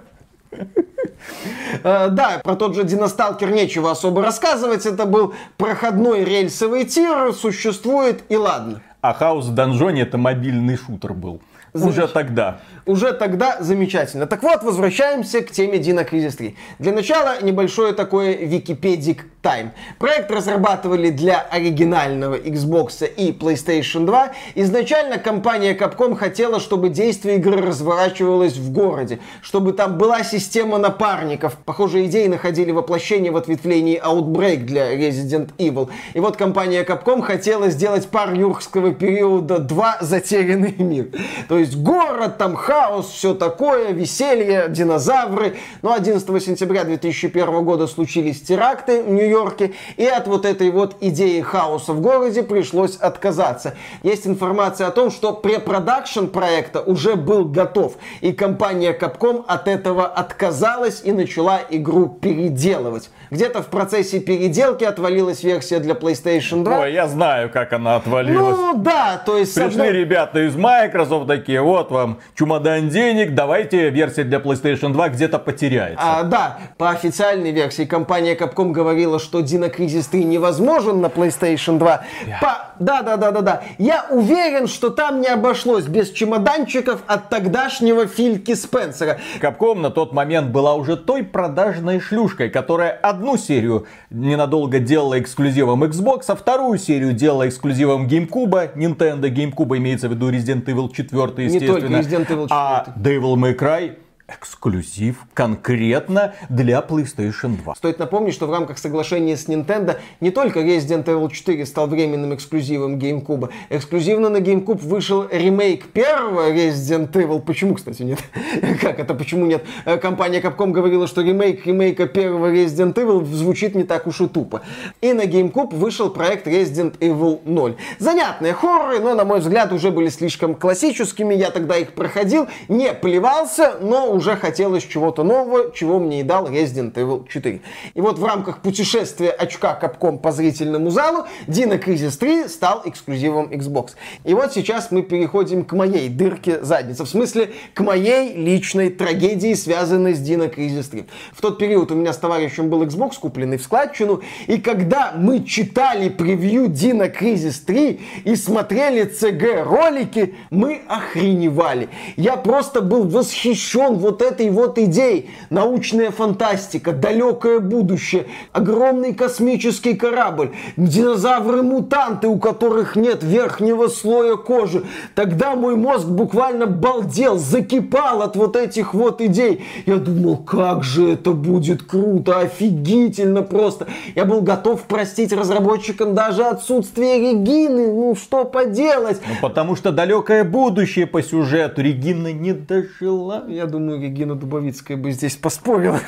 Э, 1.82 2.08
Да, 2.10 2.40
про 2.44 2.54
тот 2.54 2.74
же 2.74 2.84
Диносталкер 2.84 3.50
нечего 3.50 3.90
особо 3.90 4.22
рассказывать. 4.22 4.86
Это 4.86 5.06
был 5.06 5.34
проходной 5.56 6.24
рельсовый 6.24 6.84
тир, 6.84 7.32
существует 7.32 8.22
и 8.28 8.36
ладно. 8.36 8.82
А 9.04 9.12
хаос 9.12 9.48
в 9.48 9.54
донжоне 9.54 10.00
это 10.00 10.16
мобильный 10.16 10.78
шутер 10.78 11.12
был. 11.12 11.42
Уже 11.74 11.82
Замечательно. 11.84 12.08
тогда. 12.08 12.60
Уже 12.86 13.12
тогда 13.12 13.58
замечательно. 13.60 14.26
Так 14.26 14.42
вот, 14.42 14.62
возвращаемся 14.62 15.42
к 15.42 15.50
теме 15.50 15.76
Dino 15.76 16.10
Crisis 16.10 16.34
3. 16.38 16.56
Для 16.78 16.92
начала 16.92 17.42
небольшое 17.42 17.92
такое 17.92 18.34
Википедик 18.34 19.26
Time. 19.44 19.72
Проект 19.98 20.30
разрабатывали 20.30 21.10
для 21.10 21.38
оригинального 21.38 22.34
Xbox 22.36 23.06
и 23.06 23.30
PlayStation 23.30 24.06
2. 24.06 24.32
Изначально 24.54 25.18
компания 25.18 25.76
Capcom 25.76 26.16
хотела, 26.16 26.58
чтобы 26.60 26.88
действие 26.88 27.36
игры 27.36 27.60
разворачивалось 27.60 28.56
в 28.56 28.72
городе, 28.72 29.18
чтобы 29.42 29.74
там 29.74 29.98
была 29.98 30.24
система 30.24 30.78
напарников. 30.78 31.58
Похожие 31.66 32.06
идеи 32.06 32.26
находили 32.26 32.70
воплощение 32.70 33.30
в 33.30 33.36
ответвлении 33.36 34.00
Outbreak 34.02 34.64
для 34.64 34.94
Resident 34.94 35.50
Evil. 35.58 35.90
И 36.14 36.20
вот 36.20 36.38
компания 36.38 36.82
Capcom 36.82 37.20
хотела 37.20 37.68
сделать 37.68 38.08
пар 38.08 38.32
юрского 38.32 38.92
периода 38.94 39.58
2 39.58 39.98
«Затерянный 40.00 40.74
мир». 40.78 41.08
То 41.48 41.58
есть 41.58 41.76
город, 41.76 42.38
там 42.38 42.54
хаос, 42.54 43.10
все 43.10 43.34
такое, 43.34 43.92
веселье, 43.92 44.66
динозавры. 44.70 45.56
Но 45.82 45.92
11 45.92 46.42
сентября 46.42 46.84
2001 46.84 47.62
года 47.62 47.86
случились 47.86 48.40
теракты 48.40 49.02
в 49.02 49.10
Нью-Йорке, 49.34 49.72
и 49.96 50.06
от 50.06 50.26
вот 50.26 50.44
этой 50.46 50.70
вот 50.70 50.96
идеи 51.00 51.40
хаоса 51.40 51.92
в 51.92 52.00
городе 52.00 52.42
пришлось 52.42 52.96
отказаться. 52.96 53.74
Есть 54.02 54.26
информация 54.26 54.86
о 54.86 54.90
том, 54.90 55.10
что 55.10 55.32
препродакшн 55.32 56.26
проекта 56.26 56.80
уже 56.80 57.16
был 57.16 57.44
готов, 57.44 57.94
и 58.20 58.32
компания 58.32 58.96
Capcom 58.98 59.44
от 59.46 59.68
этого 59.68 60.06
отказалась 60.06 61.02
и 61.04 61.12
начала 61.12 61.60
игру 61.70 62.08
переделывать. 62.08 63.10
Где-то 63.30 63.62
в 63.62 63.66
процессе 63.66 64.20
переделки 64.20 64.84
отвалилась 64.84 65.42
версия 65.42 65.80
для 65.80 65.94
PlayStation 65.94 66.62
2. 66.62 66.78
Ой, 66.80 66.92
я 66.92 67.08
знаю, 67.08 67.50
как 67.50 67.72
она 67.72 67.96
отвалилась. 67.96 68.56
ну 68.56 68.74
да, 68.76 69.20
то 69.24 69.36
есть... 69.36 69.54
Пришли 69.54 69.82
одной- 69.82 69.92
ребята 69.92 70.46
из 70.46 70.54
Microsoft 70.54 71.26
такие, 71.26 71.60
вот 71.60 71.90
вам 71.90 72.20
чемодан 72.36 72.88
денег, 72.88 73.34
давайте 73.34 73.90
версия 73.90 74.24
для 74.24 74.38
PlayStation 74.38 74.92
2 74.92 75.08
где-то 75.08 75.38
потеряется. 75.38 75.98
А, 76.00 76.22
да, 76.22 76.58
по 76.78 76.90
официальной 76.90 77.50
версии 77.50 77.84
компания 77.84 78.34
Capcom 78.36 78.70
говорила, 78.70 79.18
что 79.24 79.40
Dino 79.40 79.74
Crisis 79.74 80.06
3 80.10 80.24
невозможен 80.24 81.00
на 81.00 81.06
PlayStation 81.06 81.78
2. 81.78 82.04
По... 82.40 82.74
Да, 82.78 83.02
да, 83.02 83.16
да, 83.16 83.30
да, 83.30 83.40
да. 83.40 83.62
Я 83.78 84.06
уверен, 84.10 84.66
что 84.68 84.90
там 84.90 85.20
не 85.20 85.28
обошлось 85.28 85.86
без 85.86 86.10
чемоданчиков 86.10 87.02
от 87.06 87.28
тогдашнего 87.28 88.06
Фильки 88.06 88.54
Спенсера. 88.54 89.18
Capcom 89.40 89.80
на 89.80 89.90
тот 89.90 90.12
момент 90.12 90.50
была 90.50 90.74
уже 90.74 90.96
той 90.96 91.22
продажной 91.22 92.00
шлюшкой, 92.00 92.50
которая 92.50 92.90
одну 92.90 93.36
серию 93.36 93.86
ненадолго 94.10 94.78
делала 94.78 95.18
эксклюзивом 95.18 95.84
Xbox, 95.84 96.24
а 96.28 96.36
вторую 96.36 96.78
серию 96.78 97.12
делала 97.12 97.48
эксклюзивом 97.48 98.06
GameCube. 98.06 98.74
Nintendo 98.76 99.32
GameCube 99.32 99.76
имеется 99.78 100.08
в 100.08 100.12
виду 100.12 100.30
Resident 100.30 100.64
Evil 100.66 100.92
4, 100.92 101.08
Не 101.08 101.16
только 101.16 101.42
естественно. 101.42 101.96
Resident 101.96 102.26
Evil 102.28 102.48
4. 102.48 102.48
А 102.50 102.86
Devil 102.96 103.34
May 103.36 103.56
Cry 103.56 103.96
эксклюзив 104.26 105.26
конкретно 105.34 106.34
для 106.48 106.80
PlayStation 106.80 107.56
2. 107.58 107.74
Стоит 107.74 107.98
напомнить, 107.98 108.32
что 108.32 108.46
в 108.46 108.50
рамках 108.50 108.78
соглашения 108.78 109.36
с 109.36 109.48
Nintendo 109.48 109.98
не 110.20 110.30
только 110.30 110.60
Resident 110.60 111.04
Evil 111.04 111.30
4 111.30 111.66
стал 111.66 111.88
временным 111.88 112.34
эксклюзивом 112.34 112.96
GameCube. 112.96 113.50
Эксклюзивно 113.68 114.30
на 114.30 114.38
GameCube 114.38 114.78
вышел 114.78 115.28
ремейк 115.30 115.88
первого 115.88 116.50
Resident 116.52 117.12
Evil. 117.12 117.40
Почему, 117.40 117.74
кстати, 117.74 118.02
нет? 118.02 118.18
Как 118.80 118.98
это, 118.98 119.14
почему 119.14 119.44
нет? 119.44 119.62
Э, 119.84 119.98
Компания 119.98 120.40
Capcom 120.40 120.70
говорила, 120.70 121.06
что 121.06 121.20
ремейк 121.20 121.66
ремейка 121.66 122.06
первого 122.06 122.50
Resident 122.50 122.94
Evil 122.94 123.24
звучит 123.26 123.74
не 123.74 123.84
так 123.84 124.06
уж 124.06 124.22
и 124.22 124.28
тупо. 124.28 124.62
И 125.02 125.12
на 125.12 125.24
GameCube 125.24 125.74
вышел 125.74 126.08
проект 126.08 126.46
Resident 126.46 126.98
Evil 126.98 127.40
0. 127.44 127.76
Занятные 127.98 128.54
хорроры, 128.54 129.00
но, 129.00 129.14
на 129.14 129.26
мой 129.26 129.40
взгляд, 129.40 129.70
уже 129.72 129.90
были 129.90 130.08
слишком 130.08 130.54
классическими. 130.54 131.34
Я 131.34 131.50
тогда 131.50 131.76
их 131.76 131.92
проходил, 131.92 132.48
не 132.68 132.94
плевался, 132.94 133.76
но 133.82 134.13
уже 134.14 134.36
хотелось 134.36 134.84
чего-то 134.84 135.24
нового, 135.24 135.72
чего 135.72 135.98
мне 135.98 136.20
и 136.20 136.22
дал 136.22 136.46
Resident 136.48 136.94
Evil 136.94 137.28
4. 137.28 137.60
И 137.94 138.00
вот 138.00 138.18
в 138.18 138.24
рамках 138.24 138.62
путешествия 138.62 139.30
очка 139.30 139.78
Capcom 139.80 140.18
по 140.18 140.32
зрительному 140.32 140.90
залу 140.90 141.26
Dino 141.46 141.82
Crisis 141.82 142.16
3 142.18 142.48
стал 142.48 142.82
эксклюзивом 142.84 143.46
Xbox. 143.46 143.92
И 144.24 144.34
вот 144.34 144.52
сейчас 144.52 144.90
мы 144.90 145.02
переходим 145.02 145.64
к 145.64 145.72
моей 145.72 146.08
дырке 146.08 146.62
задницы. 146.64 147.04
В 147.04 147.08
смысле, 147.08 147.50
к 147.74 147.80
моей 147.80 148.34
личной 148.34 148.90
трагедии, 148.90 149.54
связанной 149.54 150.14
с 150.14 150.20
Dino 150.20 150.52
Crisis 150.54 150.90
3. 150.90 151.06
В 151.32 151.40
тот 151.40 151.58
период 151.58 151.90
у 151.90 151.94
меня 151.94 152.12
с 152.12 152.18
товарищем 152.18 152.70
был 152.70 152.82
Xbox, 152.84 153.18
купленный 153.20 153.58
в 153.58 153.62
складчину. 153.62 154.22
И 154.46 154.58
когда 154.58 155.12
мы 155.16 155.44
читали 155.44 156.08
превью 156.08 156.66
Dino 156.66 157.12
Crisis 157.12 157.62
3 157.64 158.00
и 158.24 158.36
смотрели 158.36 159.10
CG 159.10 159.62
ролики, 159.62 160.34
мы 160.50 160.82
охреневали. 160.88 161.88
Я 162.16 162.36
просто 162.36 162.80
был 162.80 163.08
восхищен 163.08 163.96
вот 164.04 164.22
этой 164.22 164.50
вот 164.50 164.78
идеей. 164.78 165.30
Научная 165.50 166.10
фантастика, 166.10 166.92
далекое 166.92 167.58
будущее, 167.58 168.26
огромный 168.52 169.14
космический 169.14 169.94
корабль, 169.94 170.50
динозавры-мутанты, 170.76 172.28
у 172.28 172.38
которых 172.38 172.96
нет 172.96 173.22
верхнего 173.22 173.88
слоя 173.88 174.36
кожи. 174.36 174.84
Тогда 175.14 175.56
мой 175.56 175.76
мозг 175.76 176.06
буквально 176.06 176.66
балдел, 176.66 177.38
закипал 177.38 178.22
от 178.22 178.36
вот 178.36 178.56
этих 178.56 178.94
вот 178.94 179.20
идей. 179.20 179.64
Я 179.86 179.96
думал, 179.96 180.36
как 180.36 180.84
же 180.84 181.12
это 181.12 181.32
будет 181.32 181.82
круто, 181.82 182.40
офигительно 182.40 183.42
просто. 183.42 183.86
Я 184.14 184.26
был 184.26 184.42
готов 184.42 184.82
простить 184.82 185.32
разработчикам 185.32 186.14
даже 186.14 186.44
отсутствие 186.44 187.18
Регины. 187.18 187.92
Ну 187.92 188.14
что 188.14 188.44
поделать? 188.44 189.20
Ну, 189.26 189.34
потому 189.40 189.76
что 189.76 189.92
далекое 189.92 190.44
будущее 190.44 191.06
по 191.06 191.22
сюжету 191.22 191.80
Регина 191.80 192.32
не 192.32 192.52
дожила. 192.52 193.44
Я 193.48 193.66
думаю, 193.66 193.93
Регина 194.00 194.34
Дубовицкая 194.34 194.96
бы 194.96 195.12
здесь 195.12 195.36
поспорила. 195.36 196.00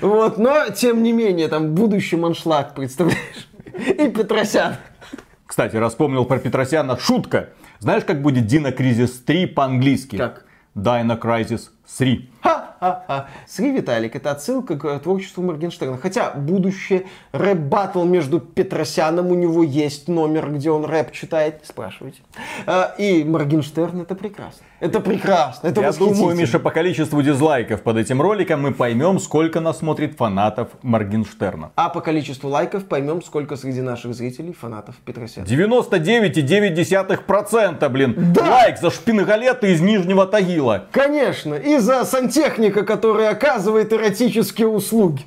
Вот, 0.00 0.38
но, 0.38 0.70
тем 0.70 1.02
не 1.02 1.12
менее, 1.12 1.48
там 1.48 1.74
будущий 1.74 2.16
аншлаг, 2.16 2.74
представляешь? 2.74 3.48
И 3.76 4.08
Петросян. 4.08 4.76
Кстати, 5.46 5.76
раз 5.76 5.89
вспомнил 5.89 6.24
про 6.24 6.38
Петросяна. 6.38 6.98
Шутка. 6.98 7.50
Знаешь, 7.78 8.04
как 8.04 8.22
будет 8.22 8.50
Dino 8.50 8.74
Crisis 8.76 9.12
3 9.24 9.46
по-английски? 9.46 10.16
Как? 10.16 10.44
Dino 10.74 11.20
Crisis 11.20 11.70
3. 11.98 12.30
Ха-ха-ха. 12.46 13.26
Сри 13.46 13.72
Виталик, 13.72 14.14
это 14.14 14.30
отсылка 14.30 14.76
к 14.76 14.98
творчеству 15.00 15.42
Моргенштерна. 15.42 15.98
Хотя 15.98 16.30
будущее 16.30 17.06
рэп-баттл 17.32 18.04
между 18.04 18.38
Петросяном, 18.40 19.32
у 19.32 19.34
него 19.34 19.64
есть 19.64 20.08
номер, 20.08 20.50
где 20.52 20.70
он 20.70 20.84
рэп 20.84 21.10
читает, 21.12 21.62
спрашивайте. 21.64 22.20
А, 22.66 22.94
И 22.98 23.24
Моргенштерн, 23.24 24.02
это 24.02 24.14
прекрасно. 24.14 24.64
Это 24.78 25.00
прекрасно, 25.00 25.68
это 25.68 25.80
Я 25.80 25.90
думаю. 25.92 26.36
Миша, 26.36 26.58
по 26.58 26.70
количеству 26.70 27.22
дизлайков 27.22 27.80
под 27.82 27.96
этим 27.96 28.20
роликом 28.20 28.60
мы 28.60 28.72
поймем, 28.72 29.18
сколько 29.18 29.60
нас 29.60 29.78
смотрит 29.78 30.18
фанатов 30.18 30.68
Моргенштерна. 30.82 31.70
А 31.76 31.88
по 31.88 32.02
количеству 32.02 32.50
лайков 32.50 32.84
поймем, 32.84 33.22
сколько 33.22 33.56
среди 33.56 33.80
наших 33.80 34.12
зрителей 34.14 34.52
фанатов 34.52 34.96
Петросяна. 34.96 35.46
99,9%, 35.46 37.88
блин. 37.88 38.14
Да. 38.34 38.50
Лайк 38.50 38.76
за 38.78 38.90
шпингалеты 38.90 39.72
из 39.72 39.80
Нижнего 39.80 40.26
Тагила. 40.26 40.84
Конечно, 40.92 41.54
и 41.54 41.78
за 41.78 42.04
сантехника, 42.36 42.84
который 42.84 43.28
оказывает 43.28 43.92
эротические 43.92 44.68
услуги. 44.68 45.22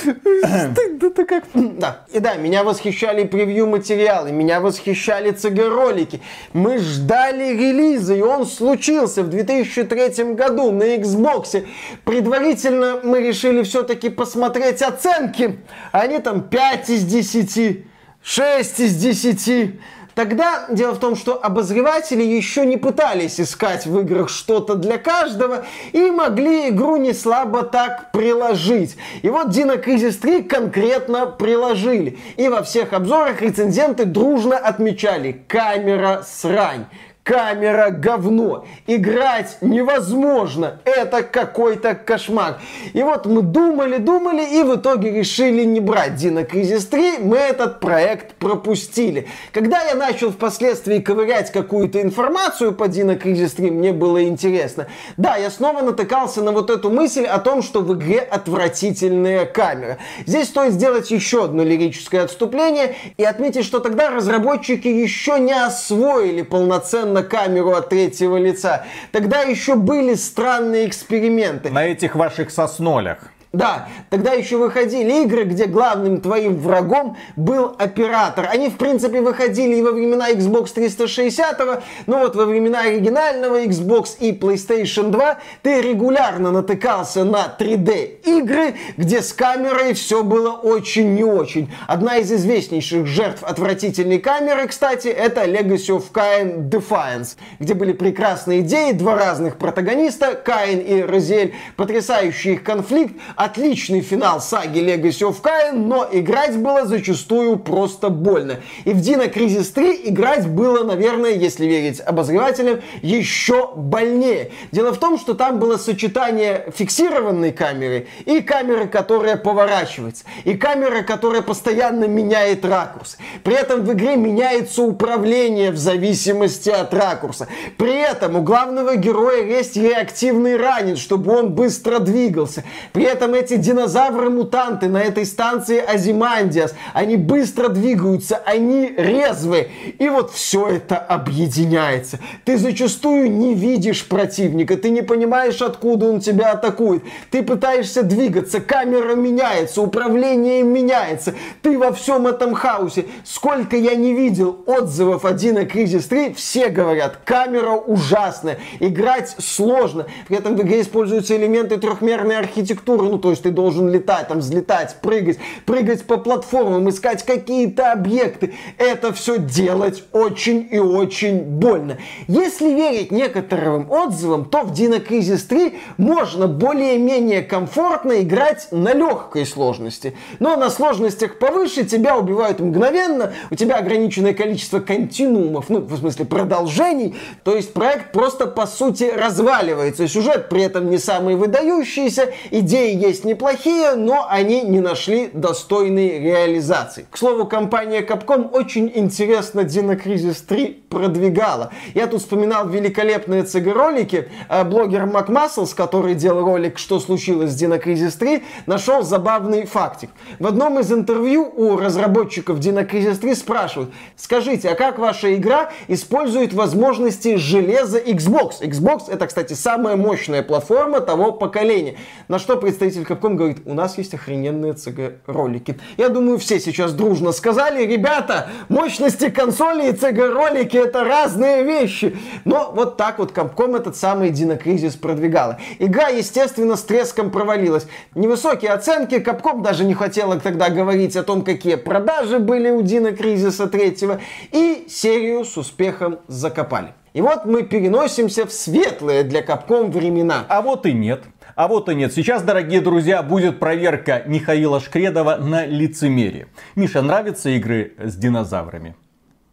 Стыдно-то 0.00 1.24
как. 1.24 1.44
Да. 1.54 2.04
И 2.12 2.20
да, 2.20 2.36
меня 2.36 2.62
восхищали 2.62 3.24
превью 3.24 3.66
материалы, 3.66 4.30
меня 4.30 4.60
восхищали 4.60 5.32
ЦГ-ролики. 5.32 6.20
Мы 6.52 6.78
ждали 6.78 7.56
релиза, 7.56 8.14
и 8.14 8.20
он 8.20 8.46
случился 8.46 9.24
в 9.24 9.30
2003 9.30 10.34
году 10.34 10.70
на 10.70 10.96
Xbox. 10.96 11.66
Предварительно 12.04 13.00
мы 13.02 13.20
решили 13.20 13.62
все-таки 13.64 14.08
посмотреть 14.08 14.82
оценки. 14.82 15.58
Они 15.90 16.20
там 16.20 16.42
5 16.42 16.90
из 16.90 17.04
10, 17.04 17.84
6 18.22 18.80
из 18.80 18.96
10. 18.96 19.80
Тогда 20.16 20.64
дело 20.70 20.94
в 20.94 20.98
том, 20.98 21.14
что 21.14 21.38
обозреватели 21.44 22.22
еще 22.22 22.64
не 22.64 22.78
пытались 22.78 23.38
искать 23.38 23.84
в 23.84 24.00
играх 24.00 24.30
что-то 24.30 24.74
для 24.74 24.96
каждого 24.96 25.66
и 25.92 26.10
могли 26.10 26.70
игру 26.70 26.96
не 26.96 27.12
слабо 27.12 27.64
так 27.64 28.12
приложить. 28.12 28.96
И 29.20 29.28
вот 29.28 29.48
Dino 29.48 29.78
Crisis 29.78 30.14
3 30.14 30.44
конкретно 30.44 31.26
приложили. 31.26 32.18
И 32.38 32.48
во 32.48 32.62
всех 32.62 32.94
обзорах 32.94 33.42
рецензенты 33.42 34.06
дружно 34.06 34.56
отмечали 34.56 35.44
камера 35.48 36.24
срань 36.26 36.86
камера 37.26 37.90
говно. 37.90 38.64
Играть 38.86 39.58
невозможно. 39.60 40.78
Это 40.84 41.24
какой-то 41.24 41.96
кошмар. 41.96 42.60
И 42.92 43.02
вот 43.02 43.26
мы 43.26 43.42
думали, 43.42 43.96
думали 43.96 44.44
и 44.44 44.62
в 44.62 44.76
итоге 44.76 45.10
решили 45.10 45.64
не 45.64 45.80
брать 45.80 46.12
Dino 46.12 46.48
Crisis 46.48 46.88
3. 46.88 47.18
Мы 47.18 47.36
этот 47.36 47.80
проект 47.80 48.34
пропустили. 48.34 49.26
Когда 49.52 49.82
я 49.82 49.96
начал 49.96 50.30
впоследствии 50.30 51.00
ковырять 51.00 51.50
какую-то 51.50 52.00
информацию 52.00 52.72
по 52.72 52.84
Dino 52.84 53.20
Crisis 53.20 53.56
3, 53.56 53.72
мне 53.72 53.92
было 53.92 54.22
интересно. 54.22 54.86
Да, 55.16 55.34
я 55.34 55.50
снова 55.50 55.82
натыкался 55.82 56.42
на 56.42 56.52
вот 56.52 56.70
эту 56.70 56.90
мысль 56.90 57.24
о 57.24 57.38
том, 57.38 57.62
что 57.62 57.80
в 57.80 57.92
игре 57.94 58.20
отвратительная 58.20 59.46
камера. 59.46 59.98
Здесь 60.26 60.46
стоит 60.46 60.74
сделать 60.74 61.10
еще 61.10 61.46
одно 61.46 61.64
лирическое 61.64 62.22
отступление 62.22 62.94
и 63.16 63.24
отметить, 63.24 63.64
что 63.64 63.80
тогда 63.80 64.10
разработчики 64.10 64.86
еще 64.86 65.40
не 65.40 65.52
освоили 65.52 66.42
полноценно 66.42 67.15
на 67.16 67.22
камеру 67.22 67.72
от 67.72 67.88
третьего 67.88 68.36
лица. 68.36 68.84
Тогда 69.10 69.40
еще 69.40 69.74
были 69.74 70.14
странные 70.14 70.86
эксперименты. 70.86 71.70
На 71.70 71.86
этих 71.86 72.14
ваших 72.14 72.50
соснолях. 72.50 73.18
Да, 73.56 73.88
тогда 74.10 74.32
еще 74.32 74.58
выходили 74.58 75.22
игры, 75.22 75.44
где 75.44 75.64
главным 75.64 76.20
твоим 76.20 76.58
врагом 76.58 77.16
был 77.36 77.74
оператор. 77.78 78.46
Они, 78.50 78.68
в 78.68 78.76
принципе, 78.76 79.22
выходили 79.22 79.76
и 79.76 79.82
во 79.82 79.92
времена 79.92 80.30
Xbox 80.30 80.74
360, 80.74 81.82
но 82.06 82.18
вот 82.18 82.36
во 82.36 82.44
времена 82.44 82.80
оригинального 82.80 83.62
Xbox 83.62 84.18
и 84.20 84.32
PlayStation 84.32 85.08
2 85.10 85.38
ты 85.62 85.80
регулярно 85.80 86.50
натыкался 86.50 87.24
на 87.24 87.46
3D 87.58 88.20
игры, 88.24 88.74
где 88.98 89.22
с 89.22 89.32
камерой 89.32 89.94
все 89.94 90.22
было 90.22 90.50
очень 90.50 91.14
не 91.14 91.24
очень. 91.24 91.72
Одна 91.86 92.18
из 92.18 92.30
известнейших 92.30 93.06
жертв 93.06 93.42
отвратительной 93.42 94.18
камеры, 94.18 94.68
кстати, 94.68 95.08
это 95.08 95.44
Legacy 95.46 95.96
of 95.96 96.04
Kain 96.12 96.68
Defiance, 96.68 97.36
где 97.58 97.72
были 97.72 97.92
прекрасные 97.92 98.60
идеи, 98.60 98.92
два 98.92 99.16
разных 99.16 99.56
протагониста, 99.56 100.34
Каин 100.34 100.80
и 100.80 101.00
Розель, 101.00 101.54
потрясающий 101.76 102.52
их 102.52 102.62
конфликт, 102.62 103.14
отличный 103.46 104.00
финал 104.00 104.40
саги 104.40 104.80
Legacy 104.80 105.22
of 105.22 105.40
Kain, 105.40 105.72
но 105.72 106.06
играть 106.10 106.56
было 106.58 106.84
зачастую 106.84 107.58
просто 107.58 108.10
больно. 108.10 108.60
И 108.84 108.92
в 108.92 108.98
Dino 108.98 109.32
Crisis 109.32 109.72
3 109.72 110.02
играть 110.04 110.48
было, 110.48 110.84
наверное, 110.84 111.32
если 111.32 111.64
верить 111.64 112.00
обозревателям, 112.00 112.80
еще 113.02 113.72
больнее. 113.74 114.50
Дело 114.72 114.92
в 114.92 114.98
том, 114.98 115.18
что 115.18 115.34
там 115.34 115.58
было 115.58 115.76
сочетание 115.76 116.72
фиксированной 116.74 117.52
камеры 117.52 118.08
и 118.24 118.40
камеры, 118.40 118.88
которая 118.88 119.36
поворачивается, 119.36 120.24
и 120.44 120.54
камера, 120.54 121.02
которая 121.02 121.42
постоянно 121.42 122.04
меняет 122.04 122.64
ракурс. 122.64 123.16
При 123.44 123.54
этом 123.54 123.82
в 123.84 123.92
игре 123.92 124.16
меняется 124.16 124.82
управление 124.82 125.70
в 125.70 125.76
зависимости 125.76 126.70
от 126.70 126.92
ракурса. 126.92 127.46
При 127.78 127.94
этом 127.94 128.36
у 128.36 128.42
главного 128.42 128.96
героя 128.96 129.44
есть 129.44 129.76
реактивный 129.76 130.56
ранец, 130.56 130.98
чтобы 130.98 131.32
он 131.32 131.50
быстро 131.50 132.00
двигался. 132.00 132.64
При 132.92 133.04
этом 133.04 133.25
эти 133.34 133.56
динозавры-мутанты 133.56 134.88
на 134.88 135.02
этой 135.02 135.26
станции 135.26 135.78
Азимандиас, 135.78 136.74
они 136.92 137.16
быстро 137.16 137.68
двигаются, 137.68 138.36
они 138.36 138.92
резвые. 138.96 139.70
И 139.98 140.08
вот 140.08 140.30
все 140.32 140.68
это 140.68 140.96
объединяется. 140.96 142.18
Ты 142.44 142.58
зачастую 142.58 143.30
не 143.30 143.54
видишь 143.54 144.06
противника, 144.06 144.76
ты 144.76 144.90
не 144.90 145.02
понимаешь, 145.02 145.62
откуда 145.62 146.08
он 146.10 146.20
тебя 146.20 146.52
атакует. 146.52 147.02
Ты 147.30 147.42
пытаешься 147.42 148.02
двигаться, 148.02 148.60
камера 148.60 149.14
меняется, 149.14 149.82
управление 149.82 150.62
меняется. 150.62 151.34
Ты 151.62 151.78
во 151.78 151.92
всем 151.92 152.26
этом 152.26 152.54
хаосе. 152.54 153.06
Сколько 153.24 153.76
я 153.76 153.94
не 153.94 154.14
видел 154.14 154.62
отзывов 154.66 155.24
о 155.24 155.32
Dino 155.32 155.70
Crisis 155.70 156.08
3, 156.08 156.34
все 156.34 156.68
говорят, 156.68 157.18
камера 157.24 157.72
ужасная, 157.72 158.58
играть 158.80 159.34
сложно. 159.38 160.06
При 160.28 160.36
этом 160.36 160.56
в 160.56 160.62
игре 160.62 160.80
используются 160.80 161.36
элементы 161.36 161.76
трехмерной 161.76 162.38
архитектуры, 162.38 163.08
ну 163.08 163.15
то 163.18 163.30
есть 163.30 163.42
ты 163.42 163.50
должен 163.50 163.88
летать, 163.88 164.28
там 164.28 164.38
взлетать, 164.38 164.96
прыгать, 165.02 165.38
прыгать 165.64 166.04
по 166.04 166.16
платформам, 166.16 166.88
искать 166.88 167.24
какие-то 167.24 167.92
объекты. 167.92 168.54
Это 168.78 169.12
все 169.12 169.38
делать 169.38 170.04
очень 170.12 170.68
и 170.70 170.78
очень 170.78 171.40
больно. 171.40 171.98
Если 172.28 172.72
верить 172.72 173.10
некоторым 173.10 173.90
отзывам, 173.90 174.44
то 174.46 174.62
в 174.62 174.72
Dino 174.72 175.04
Crisis 175.04 175.46
3 175.48 175.78
можно 175.96 176.46
более-менее 176.46 177.42
комфортно 177.42 178.20
играть 178.22 178.68
на 178.70 178.92
легкой 178.94 179.46
сложности. 179.46 180.14
Но 180.38 180.56
на 180.56 180.70
сложностях 180.70 181.38
повыше 181.38 181.84
тебя 181.84 182.16
убивают 182.16 182.60
мгновенно, 182.60 183.32
у 183.50 183.54
тебя 183.54 183.76
ограниченное 183.76 184.34
количество 184.34 184.80
континуумов, 184.80 185.68
ну, 185.68 185.80
в 185.80 185.96
смысле 185.98 186.24
продолжений, 186.24 187.14
то 187.44 187.54
есть 187.54 187.72
проект 187.72 188.12
просто 188.12 188.46
по 188.46 188.66
сути 188.66 189.04
разваливается. 189.04 190.08
Сюжет 190.08 190.48
при 190.48 190.62
этом 190.62 190.90
не 190.90 190.98
самый 190.98 191.36
выдающийся, 191.36 192.32
идеи 192.50 192.94
есть 193.06 193.24
неплохие, 193.24 193.94
но 193.94 194.26
они 194.28 194.62
не 194.62 194.80
нашли 194.80 195.30
достойной 195.32 196.18
реализации. 196.18 197.06
К 197.10 197.16
слову, 197.16 197.46
компания 197.46 198.02
Capcom 198.02 198.50
очень 198.50 198.90
интересно 198.94 199.60
Dino 199.60 200.00
Crisis 200.00 200.44
3 200.46 200.84
продвигала. 200.88 201.72
Я 201.94 202.06
тут 202.06 202.20
вспоминал 202.20 202.68
великолепные 202.68 203.42
CG-ролики. 203.42 204.28
Э, 204.48 204.64
блогер 204.64 205.04
MacMuscles, 205.04 205.74
который 205.74 206.14
делал 206.14 206.44
ролик 206.44 206.78
«Что 206.78 207.00
случилось 207.00 207.50
с 207.52 207.62
Dino 207.62 207.82
Crisis 207.82 208.18
3», 208.18 208.42
нашел 208.66 209.02
забавный 209.02 209.66
фактик. 209.66 210.10
В 210.38 210.46
одном 210.46 210.78
из 210.78 210.92
интервью 210.92 211.52
у 211.54 211.76
разработчиков 211.76 212.58
Dino 212.58 212.88
Crisis 212.88 213.16
3 213.16 213.34
спрашивают, 213.34 213.90
скажите, 214.16 214.70
а 214.70 214.74
как 214.74 214.98
ваша 214.98 215.34
игра 215.34 215.70
использует 215.88 216.52
возможности 216.52 217.36
железа 217.36 217.98
Xbox? 217.98 218.60
Xbox 218.62 219.04
это, 219.08 219.26
кстати, 219.26 219.52
самая 219.52 219.96
мощная 219.96 220.42
платформа 220.42 221.00
того 221.00 221.32
поколения. 221.32 221.96
На 222.28 222.38
что 222.38 222.56
представитель 222.56 222.95
Capcom 223.04 223.34
говорит, 223.34 223.58
у 223.64 223.74
нас 223.74 223.98
есть 223.98 224.14
охрененные 224.14 224.72
CG-ролики. 224.72 225.78
Я 225.96 226.08
думаю, 226.08 226.38
все 226.38 226.60
сейчас 226.60 226.92
дружно 226.92 227.32
сказали, 227.32 227.84
ребята, 227.84 228.48
мощности 228.68 229.30
консоли 229.30 229.90
и 229.90 229.92
CG-ролики 229.92 230.76
это 230.76 231.04
разные 231.04 231.64
вещи. 231.64 232.16
Но 232.44 232.72
вот 232.74 232.96
так 232.96 233.18
вот 233.18 233.32
Capcom 233.32 233.76
этот 233.76 233.96
самый 233.96 234.30
Crisis 234.30 234.98
продвигала. 234.98 235.58
Игра, 235.78 236.08
естественно, 236.08 236.76
с 236.76 236.82
треском 236.82 237.30
провалилась. 237.30 237.86
Невысокие 238.14 238.72
оценки, 238.72 239.16
Capcom 239.16 239.62
даже 239.62 239.84
не 239.84 239.94
хотела 239.94 240.38
тогда 240.40 240.70
говорить 240.70 241.16
о 241.16 241.22
том, 241.22 241.42
какие 241.42 241.74
продажи 241.76 242.38
были 242.38 242.70
у 242.70 242.82
Crisis 242.82 243.66
3, 243.66 244.18
и 244.52 244.86
серию 244.88 245.44
с 245.44 245.56
успехом 245.56 246.18
закопали. 246.28 246.94
И 247.16 247.22
вот 247.22 247.46
мы 247.46 247.62
переносимся 247.62 248.44
в 248.44 248.52
светлые 248.52 249.22
для 249.22 249.40
Capcom 249.40 249.90
времена. 249.90 250.44
А 250.48 250.60
вот 250.60 250.84
и 250.84 250.92
нет. 250.92 251.22
А 251.56 251.68
вот 251.68 251.88
и 251.88 251.94
нет. 251.94 252.12
Сейчас, 252.12 252.42
дорогие 252.42 252.82
друзья, 252.82 253.22
будет 253.22 253.58
проверка 253.58 254.22
Михаила 254.26 254.78
Шкредова 254.78 255.36
на 255.36 255.64
лицемерие. 255.64 256.48
Миша, 256.74 257.00
нравятся 257.00 257.48
игры 257.48 257.94
с 257.98 258.14
динозаврами? 258.14 258.94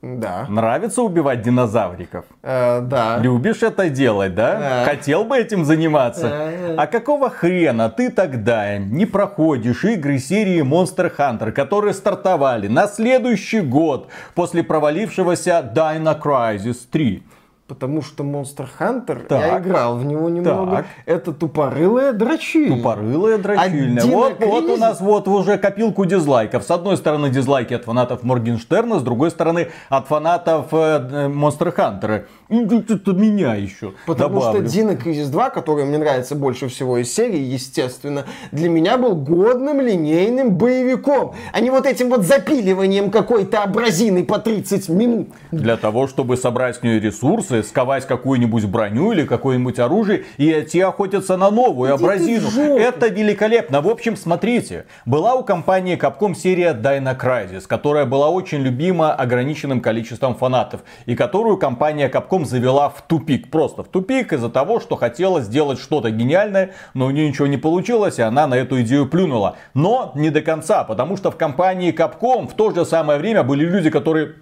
Да. 0.02 0.46
Нравится 0.50 1.02
убивать 1.02 1.44
динозавриков? 1.44 2.26
Э, 2.42 2.82
да. 2.82 3.20
Любишь 3.20 3.64
это 3.64 3.90
делать, 3.90 4.36
да? 4.36 4.60
Да. 4.60 4.84
Хотел 4.84 5.24
бы 5.24 5.38
этим 5.38 5.64
заниматься? 5.64 6.28
Да. 6.76 6.84
А 6.84 6.88
какого 6.88 7.30
хрена 7.30 7.90
ты 7.90 8.10
тогда 8.10 8.78
не 8.78 9.06
проходишь 9.06 9.86
игры 9.86 10.20
серии 10.20 10.62
Monster 10.62 11.10
Hunter, 11.18 11.54
которые 11.54 11.94
стартовали 11.94 12.68
на 12.68 12.88
следующий 12.88 13.62
год 13.62 14.10
после 14.36 14.62
провалившегося 14.62 15.72
Dino 15.74 16.22
Crisis 16.22 16.80
3? 16.92 17.24
Потому 17.66 18.02
что 18.02 18.26
Monster 18.26 18.68
Hunter, 18.78 19.26
так. 19.26 19.42
я 19.42 19.58
играл 19.58 19.96
в 19.96 20.04
него 20.04 20.28
немного, 20.28 20.78
так. 20.78 20.86
это 21.06 21.32
тупорылая 21.32 22.12
дрочильня. 22.12 22.76
Тупорылая 22.76 23.38
дрочильня. 23.38 24.04
Вот, 24.04 24.44
вот 24.44 24.66
у 24.66 24.76
нас 24.76 25.00
вот 25.00 25.30
уже 25.30 25.58
копилку 25.58 26.04
дизлайков. 26.04 26.66
С 26.66 26.72
одной 26.72 26.98
стороны 26.98 27.30
дизлайки 27.30 27.74
от 27.74 27.86
фанатов 27.86 28.24
Моргенштерна, 28.24 29.00
с 29.00 29.02
другой 29.02 29.32
стороны 29.32 29.70
от 29.88 30.08
фанатов 30.08 30.74
э, 30.74 31.30
Monster 31.30 31.74
Hunter. 31.74 32.26
Это 32.50 33.14
меня 33.14 33.56
еще 33.56 33.94
Потому 34.06 34.42
добавлю. 34.42 34.68
что 34.68 34.80
Dino 34.80 35.02
Crisis 35.02 35.30
2, 35.30 35.50
который 35.52 35.86
мне 35.86 35.98
нравится 35.98 36.36
больше 36.36 36.68
всего 36.68 36.98
из 36.98 37.14
серии, 37.16 37.40
естественно, 37.40 38.26
для 38.52 38.68
меня 38.68 38.98
был 38.98 39.16
годным 39.16 39.80
линейным 39.80 40.56
боевиком, 40.58 41.34
а 41.54 41.62
не 41.62 41.70
вот 41.70 41.86
этим 41.86 42.10
вот 42.10 42.24
запиливанием 42.24 43.10
какой-то 43.10 43.64
абразины 43.64 44.26
по 44.26 44.38
30 44.38 44.90
минут. 44.90 45.30
Для 45.52 45.78
того, 45.78 46.08
чтобы 46.08 46.36
собрать 46.36 46.76
с 46.76 46.84
нее 46.84 47.00
ресурсы, 47.00 47.53
сковать 47.62 48.08
какую-нибудь 48.08 48.66
броню 48.66 49.12
или 49.12 49.26
какое-нибудь 49.26 49.78
оружие 49.78 50.26
и 50.38 50.50
идти 50.52 50.80
охотиться 50.80 51.38
на 51.38 51.52
новую 51.52 51.96
Иди 51.96 52.04
абразину. 52.04 52.50
Это 52.78 53.08
великолепно. 53.08 53.82
В 53.82 53.88
общем, 53.90 54.18
смотрите, 54.18 54.86
была 55.06 55.36
у 55.36 55.44
компании 55.44 55.98
Capcom 55.98 56.34
серия 56.34 56.74
Dino 56.74 57.16
Crisis, 57.20 57.68
которая 57.68 58.06
была 58.06 58.30
очень 58.30 58.60
любима 58.60 59.14
ограниченным 59.14 59.82
количеством 59.82 60.36
фанатов 60.36 60.82
и 61.06 61.16
которую 61.16 61.58
компания 61.58 62.10
Capcom 62.10 62.46
завела 62.46 62.90
в 62.90 63.02
тупик. 63.08 63.52
Просто 63.52 63.84
в 63.84 63.88
тупик 63.90 64.34
из-за 64.34 64.50
того, 64.50 64.80
что 64.80 64.96
хотела 64.96 65.42
сделать 65.42 65.80
что-то 65.80 66.10
гениальное, 66.10 66.72
но 66.94 67.08
у 67.08 67.12
нее 67.12 67.28
ничего 67.28 67.48
не 67.48 67.58
получилось, 67.58 68.20
и 68.20 68.22
она 68.22 68.48
на 68.48 68.56
эту 68.56 68.82
идею 68.82 69.08
плюнула. 69.08 69.58
Но 69.74 70.12
не 70.16 70.30
до 70.30 70.42
конца, 70.42 70.84
потому 70.84 71.18
что 71.18 71.30
в 71.30 71.38
компании 71.38 71.94
Capcom 71.94 72.48
в 72.48 72.54
то 72.54 72.72
же 72.72 72.86
самое 72.86 73.20
время 73.20 73.44
были 73.44 73.66
люди, 73.66 73.90
которые 73.90 74.36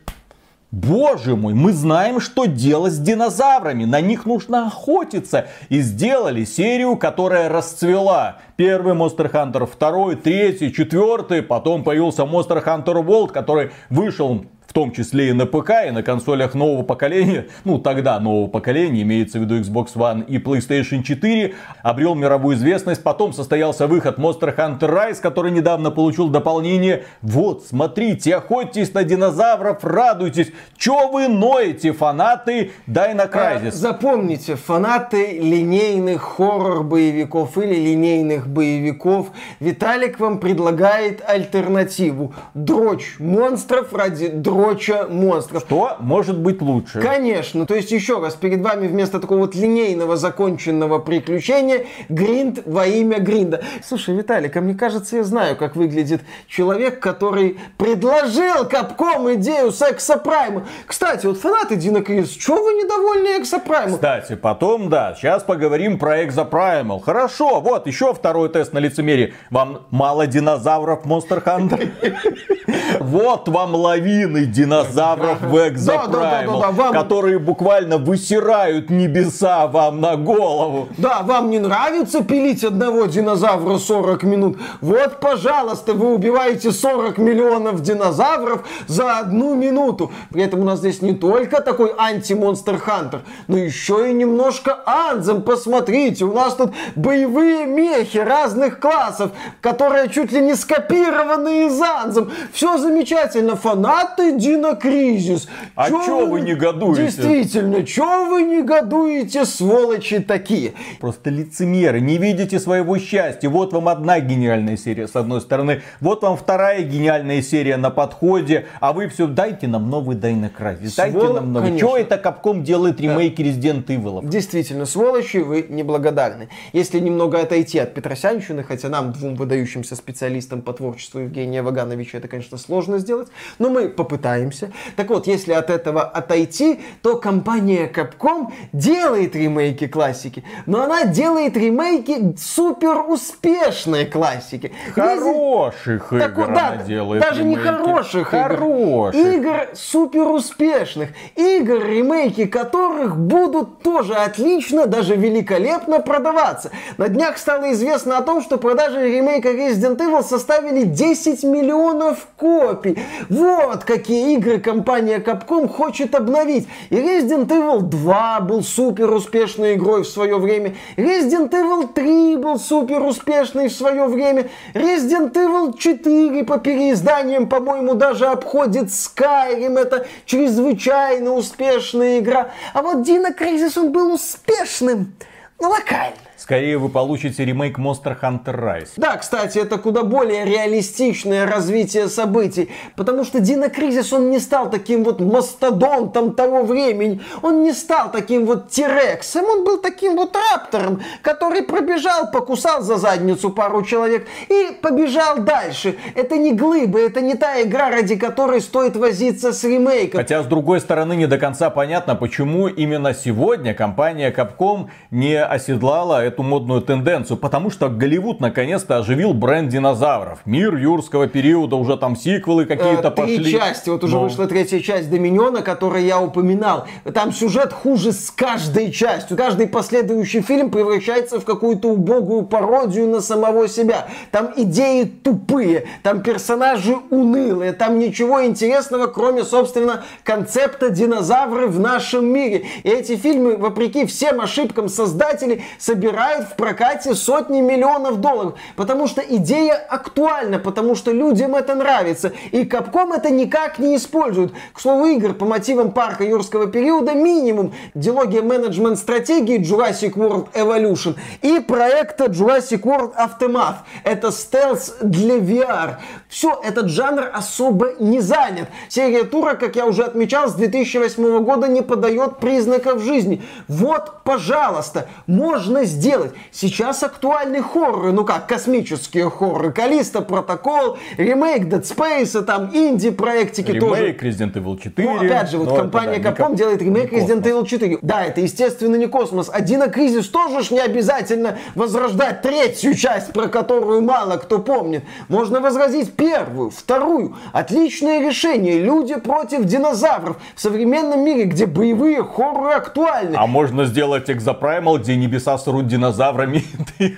Боже 0.72 1.36
мой, 1.36 1.54
мы 1.54 1.74
знаем, 1.74 2.22
что 2.22 2.46
делать 2.46 2.94
с 2.94 2.98
динозаврами. 2.98 3.84
На 3.84 4.00
них 4.00 4.26
нужно 4.26 4.68
охотиться. 4.68 5.48
И 5.68 5.82
сделали 5.82 6.46
серию, 6.46 6.96
которая 6.96 7.50
расцвела. 7.50 8.38
Первый 8.56 8.94
Monster 8.94 9.30
Hunter, 9.30 9.66
второй, 9.66 10.16
третий, 10.16 10.72
четвертый. 10.72 11.42
Потом 11.42 11.84
появился 11.84 12.22
Monster 12.22 12.64
Hunter 12.64 13.06
World, 13.06 13.34
который 13.34 13.72
вышел 13.90 14.46
в 14.72 14.74
том 14.74 14.94
числе 14.94 15.32
и 15.32 15.34
на 15.34 15.46
ПК, 15.46 15.72
и 15.86 15.92
на 15.92 16.02
консолях 16.02 16.54
нового 16.54 16.84
поколения, 16.84 17.48
ну 17.66 17.78
тогда 17.78 18.18
нового 18.22 18.48
поколения, 18.48 19.02
имеется 19.02 19.38
в 19.38 19.42
виду 19.42 19.60
Xbox 19.60 19.96
One 19.96 20.26
и 20.26 20.38
PlayStation 20.38 21.04
4, 21.04 21.56
обрел 21.84 22.16
мировую 22.16 22.56
известность. 22.56 23.04
Потом 23.04 23.34
состоялся 23.34 23.86
выход 23.86 24.18
Monster 24.18 24.56
Hunter 24.56 24.80
Rise, 24.80 25.20
который 25.22 25.52
недавно 25.52 25.92
получил 25.92 26.30
дополнение. 26.30 27.04
Вот, 27.22 27.66
смотрите, 27.66 28.38
охотьтесь 28.38 28.94
на 28.94 29.04
динозавров, 29.04 29.84
радуйтесь. 29.84 30.54
Чё 30.78 31.10
вы 31.10 31.28
ноете, 31.28 31.92
фанаты 31.92 32.72
Dino 32.88 33.30
Crisis? 33.30 33.68
А, 33.68 33.72
запомните, 33.72 34.56
фанаты 34.56 35.38
линейных 35.38 36.22
хоррор-боевиков 36.22 37.58
или 37.58 37.76
линейных 37.76 38.48
боевиков, 38.48 39.32
Виталик 39.60 40.18
вам 40.22 40.40
предлагает 40.40 41.22
альтернативу. 41.28 42.34
Дрочь 42.54 43.18
монстров 43.20 43.94
ради 43.94 44.30
дрочь 44.30 44.61
прочее 44.62 45.08
монстров. 45.10 45.64
Что 45.64 45.98
может 46.00 46.38
быть 46.38 46.62
лучше? 46.62 47.02
Конечно. 47.02 47.66
То 47.66 47.76
есть, 47.76 47.92
еще 47.92 48.20
раз, 48.20 48.36
перед 48.36 48.62
вами 48.62 48.88
вместо 48.88 49.20
такого 49.20 49.40
вот 49.40 49.56
линейного 49.56 50.18
законченного 50.18 51.00
приключения 51.00 51.86
гринд 52.10 52.60
во 52.66 52.86
имя 52.86 53.20
гринда. 53.20 53.64
Слушай, 53.84 54.16
Виталик, 54.16 54.56
а 54.56 54.62
мне 54.62 54.76
кажется, 54.76 55.18
я 55.18 55.24
знаю, 55.24 55.56
как 55.56 55.76
выглядит 55.76 56.22
человек, 56.48 57.00
который 57.00 57.60
предложил 57.78 58.66
Капком 58.66 59.34
идею 59.34 59.72
с 59.72 59.82
Эксопрайма. 59.82 60.68
Кстати, 60.86 61.26
вот 61.26 61.40
фанаты 61.40 61.76
Дина 61.76 62.02
Крис, 62.02 62.30
чего 62.30 62.64
вы 62.64 62.74
недовольны 62.74 63.42
Эксопраймом? 63.42 63.96
Кстати, 63.96 64.36
потом, 64.36 64.90
да, 64.90 65.16
сейчас 65.18 65.44
поговорим 65.44 65.98
про 65.98 66.24
Экзопраймал. 66.24 67.00
Хорошо, 67.00 67.62
вот 67.62 67.88
еще 67.88 68.14
второй 68.14 68.50
тест 68.50 68.74
на 68.74 68.80
лицемерие. 68.80 69.34
Вам 69.50 69.88
мало 69.90 70.28
динозавров 70.28 71.06
Monster 71.06 71.44
Hunter? 71.44 71.90
Вот 73.00 73.48
вам 73.48 73.76
лавины 73.76 74.46
динозавров 74.52 75.42
в 75.42 75.68
Экзопраймал, 75.68 76.92
которые 76.92 77.40
буквально 77.40 77.98
высирают 77.98 78.90
небеса 78.90 79.68
вам 79.68 80.02
на 80.02 80.16
голову. 80.16 80.90
Да, 80.98 81.22
вам 81.24 81.50
не 81.50 81.60
нравится 81.60 82.24
пилить 82.24 82.64
одного 82.64 83.06
динозавра 83.06 83.78
40 83.78 84.24
минут? 84.24 84.58
Вот, 84.82 85.20
пожалуйста, 85.20 85.94
вы 85.94 86.14
убиваете 86.14 86.72
40 86.72 87.18
миллионов 87.18 87.82
динозавров 87.82 88.64
за 88.88 89.20
одну 89.20 89.56
минуту. 89.56 90.12
При 90.32 90.44
этом 90.44 90.62
у 90.62 90.64
нас 90.64 90.80
здесь 90.80 91.02
не 91.02 91.14
только 91.14 91.62
такой 91.62 91.94
анти-монстр 91.98 92.78
хантер, 92.78 93.22
но 93.48 93.58
еще 93.58 94.10
и 94.10 94.14
немножко 94.14 94.80
анзем. 94.86 95.42
Посмотрите, 95.42 96.26
у 96.26 96.34
нас 96.34 96.56
тут 96.56 96.74
боевые 96.96 97.66
мехи 97.66 98.18
разных 98.18 98.80
классов, 98.80 99.32
которые 99.62 100.10
чуть 100.10 100.32
ли 100.32 100.42
не 100.42 100.56
скопированы 100.56 101.68
из 101.68 101.82
анзем. 101.82 102.32
Все 102.54 102.78
замечательно. 102.78 103.56
Фанаты 103.56 104.38
Динокризис. 104.42 105.48
А 105.76 105.90
чё 105.90 106.26
вы 106.26 106.42
негодуете? 106.42 107.04
Действительно, 107.04 107.84
чё 107.84 108.26
вы 108.30 108.42
негодуете, 108.44 109.46
сволочи 109.46 110.20
такие? 110.20 110.74
Просто 111.00 111.30
лицемеры, 111.30 112.00
не 112.00 112.18
видите 112.18 112.60
своего 112.60 112.98
счастья. 112.98 113.50
Вот 113.50 113.74
вам 113.74 113.88
одна 113.88 114.20
гениальная 114.20 114.78
серия 114.78 115.08
с 115.08 115.16
одной 115.16 115.42
стороны, 115.42 115.82
вот 116.00 116.24
вам 116.24 116.38
вторая 116.38 116.82
гениальная 116.82 117.42
серия 117.42 117.78
на 117.78 117.90
подходе, 117.90 118.66
а 118.80 118.94
вы 118.94 119.08
все 119.08 119.28
дайте 119.28 119.68
нам 119.68 119.90
новый 119.90 120.18
Dino 120.18 120.52
Crisis, 120.52 120.94
дайте 120.98 121.20
Свол... 121.20 121.34
нам 121.34 121.54
новый. 121.54 121.70
Конечно. 121.70 121.88
Чё 121.88 121.98
это 121.98 122.18
Капком 122.18 122.64
делает 122.64 123.00
ремейки 123.00 123.44
да. 123.44 123.50
Resident 123.50 123.86
Evil? 123.86 124.28
Действительно, 124.28 124.86
сволочи, 124.86 125.38
вы 125.38 125.66
неблагодарны. 125.70 126.50
Если 126.74 127.00
немного 127.00 127.40
отойти 127.40 127.80
от 127.80 127.94
Петросянщины, 127.94 128.64
хотя 128.64 128.90
нам, 128.90 129.12
двум 129.12 129.36
выдающимся 129.36 129.96
специалистам 129.96 130.62
по 130.62 130.74
творчеству 130.74 131.20
Евгения 131.20 131.62
Вагановича, 131.62 132.18
это, 132.18 132.28
конечно, 132.28 132.58
сложно 132.58 133.00
сделать, 133.00 133.28
но 133.60 133.70
мы 133.70 133.90
попытаемся 133.90 134.31
пытаемся. 134.32 134.72
Так 134.96 135.10
вот, 135.10 135.28
если 135.28 135.54
от 135.54 135.70
этого 135.70 136.04
отойти, 136.04 136.80
то 137.02 137.18
компания 137.18 137.92
Capcom 137.94 138.52
делает 138.74 139.36
ремейки 139.36 139.88
классики, 139.88 140.44
но 140.66 140.84
она 140.84 141.06
делает 141.06 141.58
ремейки 141.58 142.36
супер 142.38 143.10
успешной 143.10 144.06
классики. 144.06 144.72
Хороших 144.94 146.12
Если... 146.12 146.26
игр 146.26 146.46
так, 146.46 146.54
да, 146.54 146.68
она 146.68 146.84
делает 146.84 147.22
Даже 147.22 147.42
ремейки. 147.42 147.60
не 147.60 147.66
хороших, 147.66 148.28
хороших 148.30 149.22
игр. 149.22 149.32
Игр 149.32 149.70
супер 149.74 150.28
успешных. 150.28 151.10
Игр, 151.36 151.84
ремейки 151.86 152.46
которых 152.46 153.18
будут 153.18 153.80
тоже 153.84 154.14
отлично, 154.14 154.86
даже 154.86 155.16
великолепно 155.16 156.00
продаваться. 156.00 156.72
На 156.98 157.08
днях 157.08 157.38
стало 157.38 157.72
известно 157.74 158.18
о 158.18 158.22
том, 158.22 158.42
что 158.42 158.58
продажи 158.58 159.10
ремейка 159.10 159.50
Resident 159.50 159.98
Evil 159.98 160.24
составили 160.24 160.84
10 160.84 161.44
миллионов 161.44 162.28
копий. 162.38 162.98
Вот 163.30 163.84
какие 163.84 164.11
игры 164.12 164.60
компания 164.60 165.20
Capcom 165.20 165.68
хочет 165.68 166.16
обновить. 166.16 166.68
И 166.90 166.96
Resident 166.96 167.48
Evil 167.48 167.82
2 167.82 168.40
был 168.42 168.64
супер 168.64 169.12
успешной 169.12 169.76
игрой 169.76 170.04
в 170.04 170.08
свое 170.08 170.38
время. 170.38 170.76
Resident 170.98 171.50
Evil 171.52 171.92
3 171.94 172.38
был 172.38 172.60
супер 172.60 173.02
успешной 173.04 173.68
в 173.68 173.74
свое 173.74 174.06
время. 174.06 174.50
Resident 174.74 175.34
Evil 175.34 175.78
4 175.78 176.44
по 176.44 176.58
переизданиям, 176.58 177.48
по-моему, 177.48 177.94
даже 177.94 178.28
обходит 178.28 178.88
Skyrim. 178.88 179.80
Это 179.80 180.08
чрезвычайно 180.26 181.34
успешная 181.34 182.20
игра. 182.20 182.50
А 182.74 182.82
вот 182.82 183.08
Dino 183.08 183.36
Crisis, 183.38 183.80
он 183.80 183.92
был 183.92 184.14
успешным, 184.14 185.14
но 185.60 185.70
локально. 185.70 186.31
Скорее 186.52 186.78
вы 186.78 186.90
получите 186.90 187.46
ремейк 187.46 187.80
Monster 187.80 188.14
Hunter 188.22 188.60
Rise. 188.60 188.90
Да, 188.98 189.16
кстати, 189.16 189.58
это 189.58 189.78
куда 189.78 190.04
более 190.04 190.44
реалистичное 190.44 191.46
развитие 191.46 192.10
событий, 192.10 192.70
потому 192.98 193.24
что 193.24 193.40
Дина 193.40 193.70
Кризис, 193.70 194.12
он 194.12 194.30
не 194.30 194.40
стал 194.40 194.70
таким 194.70 195.06
вот 195.06 195.22
мастодонтом 195.22 196.34
того 196.34 196.64
времени, 196.64 197.22
он 197.42 197.64
не 197.64 197.72
стал 197.72 198.12
таким 198.12 198.46
вот 198.46 198.70
Тирексом, 198.70 199.46
он 199.46 199.64
был 199.64 199.78
таким 199.78 200.18
вот 200.18 200.36
раптором, 200.36 201.02
который 201.22 201.62
пробежал, 201.62 202.30
покусал 202.30 202.82
за 202.82 202.98
задницу 202.98 203.52
пару 203.52 203.82
человек 203.86 204.28
и 204.50 204.78
побежал 204.82 205.38
дальше. 205.38 205.96
Это 206.16 206.38
не 206.38 206.52
глыбы, 206.52 207.00
это 207.00 207.22
не 207.22 207.36
та 207.36 207.62
игра, 207.62 207.92
ради 207.92 208.18
которой 208.18 208.60
стоит 208.60 208.98
возиться 208.98 209.54
с 209.54 209.64
ремейком. 209.64 210.20
Хотя, 210.20 210.44
с 210.44 210.48
другой 210.48 210.82
стороны, 210.82 211.14
не 211.14 211.28
до 211.28 211.38
конца 211.38 211.70
понятно, 211.70 212.16
почему 212.16 212.68
именно 212.68 213.14
сегодня 213.14 213.74
компания 213.74 214.34
Capcom 214.36 214.90
не 215.12 215.42
оседлала 215.42 216.22
эту 216.22 216.41
модную 216.44 216.82
тенденцию, 216.82 217.38
потому 217.38 217.70
что 217.70 217.90
Голливуд 217.90 218.40
наконец-то 218.40 218.98
оживил 218.98 219.34
бренд 219.34 219.70
динозавров. 219.70 220.40
Мир 220.46 220.76
юрского 220.76 221.28
периода, 221.28 221.76
уже 221.76 221.98
там 221.98 222.16
сиквелы 222.16 222.66
какие-то 222.66 223.10
э, 223.10 223.12
пошли. 223.12 223.38
Три 223.38 223.52
части, 223.52 223.90
вот 223.90 224.04
уже 224.04 224.16
Но... 224.16 224.24
вышла 224.24 224.48
третья 224.48 224.80
часть 224.80 225.10
Доминиона, 225.10 225.62
которую 225.62 226.04
я 226.04 226.20
упоминал. 226.22 226.86
Там 227.14 227.32
сюжет 227.32 227.74
хуже 227.74 228.12
с 228.12 228.32
каждой 228.32 228.92
частью. 228.92 229.38
Каждый 229.38 229.68
последующий 229.68 230.42
фильм 230.42 230.72
превращается 230.72 231.40
в 231.40 231.46
какую-то 231.46 231.90
убогую 231.90 232.44
пародию 232.44 233.08
на 233.08 233.22
самого 233.22 233.68
себя. 233.68 234.08
Там 234.32 234.52
идеи 234.56 235.04
тупые, 235.04 235.86
там 236.04 236.22
персонажи 236.22 236.96
унылые, 237.10 237.74
там 237.74 238.00
ничего 238.00 238.46
интересного, 238.46 239.08
кроме, 239.08 239.44
собственно, 239.44 240.04
концепта 240.24 240.90
динозавры 240.90 241.68
в 241.68 241.80
нашем 241.80 242.26
мире. 242.26 242.66
И 242.84 242.90
эти 242.90 243.16
фильмы, 243.16 243.58
вопреки 243.58 244.06
всем 244.06 244.42
ошибкам 244.42 244.90
создателей, 244.90 245.64
собирают 245.78 246.31
в 246.40 246.56
прокате 246.56 247.16
сотни 247.16 247.62
миллионов 247.62 248.22
долларов. 248.22 248.56
Потому 248.76 249.08
что 249.08 249.22
идея 249.22 249.76
актуальна, 249.76 250.60
потому 250.60 250.96
что 250.96 251.12
людям 251.12 251.56
это 251.56 251.76
нравится. 251.76 252.32
И 252.52 252.64
Capcom 252.64 253.14
это 253.16 253.30
никак 253.30 253.80
не 253.80 253.96
используют. 253.96 254.54
К 254.74 254.80
слову, 254.80 255.06
игр 255.08 255.34
по 255.34 255.46
мотивам 255.46 255.92
парка 255.92 256.24
юрского 256.24 256.68
периода 256.68 257.14
минимум. 257.14 257.74
Диалогия 257.94 258.42
менеджмент 258.42 258.98
стратегии 258.98 259.60
Jurassic 259.60 260.14
World 260.14 260.48
Evolution 260.54 261.16
и 261.42 261.60
проекта 261.60 262.26
Jurassic 262.26 262.82
World 262.82 263.14
Aftermath. 263.16 263.78
Это 264.04 264.32
стелс 264.32 264.96
для 265.02 265.38
VR. 265.38 265.98
Все, 266.30 266.60
этот 266.64 266.88
жанр 266.88 267.30
особо 267.34 267.94
не 268.00 268.22
занят. 268.22 268.70
Серия 268.90 269.24
тура, 269.24 269.56
как 269.56 269.76
я 269.76 269.86
уже 269.86 270.04
отмечал, 270.04 270.48
с 270.48 270.54
2008 270.54 271.44
года 271.44 271.68
не 271.68 271.82
подает 271.82 272.38
признаков 272.38 273.02
жизни. 273.02 273.42
Вот, 273.68 274.24
пожалуйста, 274.24 275.08
можно 275.28 275.84
сделать. 275.86 276.11
Сейчас 276.52 277.04
актуальны 277.04 277.62
хорроры, 277.62 278.12
ну 278.12 278.26
как, 278.26 278.48
космические 278.48 279.30
хорроры. 279.30 279.72
Калиста, 279.72 280.22
Протокол, 280.22 280.98
ремейк 281.18 281.66
Dead 281.66 281.84
Space, 281.84 282.42
там 282.44 282.70
инди-проектики 282.74 283.80
тоже. 283.80 284.02
Ремейк 284.02 284.24
Resident 284.24 284.54
Evil 284.54 284.80
4. 284.82 285.10
Ну, 285.10 285.18
опять 285.18 285.50
же, 285.50 285.58
вот 285.58 285.76
компания 285.76 286.20
да, 286.20 286.32
Capcom 286.32 286.56
делает 286.56 286.82
ремейк 286.82 287.12
Resident 287.12 287.44
Evil 287.44 287.66
4. 287.66 288.00
Да, 288.02 288.26
это, 288.26 288.42
естественно, 288.42 288.96
не 288.96 289.08
космос. 289.08 289.52
Дина 289.62 289.88
Кризис 289.88 290.28
тоже 290.28 290.64
ж 290.64 290.72
не 290.72 290.80
обязательно 290.80 291.58
возрождать 291.76 292.42
третью 292.42 292.96
часть, 292.96 293.34
про 293.34 293.48
которую 293.48 294.02
мало 294.02 294.38
кто 294.38 294.60
помнит. 294.60 295.04
Можно 295.28 295.60
возразить 295.60 296.14
первую, 296.14 296.70
вторую. 296.70 297.36
Отличное 297.54 298.22
решение. 298.28 298.80
Люди 298.80 299.16
против 299.16 299.66
динозавров. 299.66 300.38
В 300.56 300.62
современном 300.62 301.24
мире, 301.24 301.46
где 301.46 301.66
боевые 301.66 302.24
хорроры 302.24 302.74
актуальны. 302.74 303.36
А 303.36 303.48
можно 303.48 303.86
сделать 303.86 304.30
Exoprimal, 304.30 305.00
где 305.00 305.16
небеса 305.16 305.58
срут 305.58 305.88
динозаврами. 306.02 306.64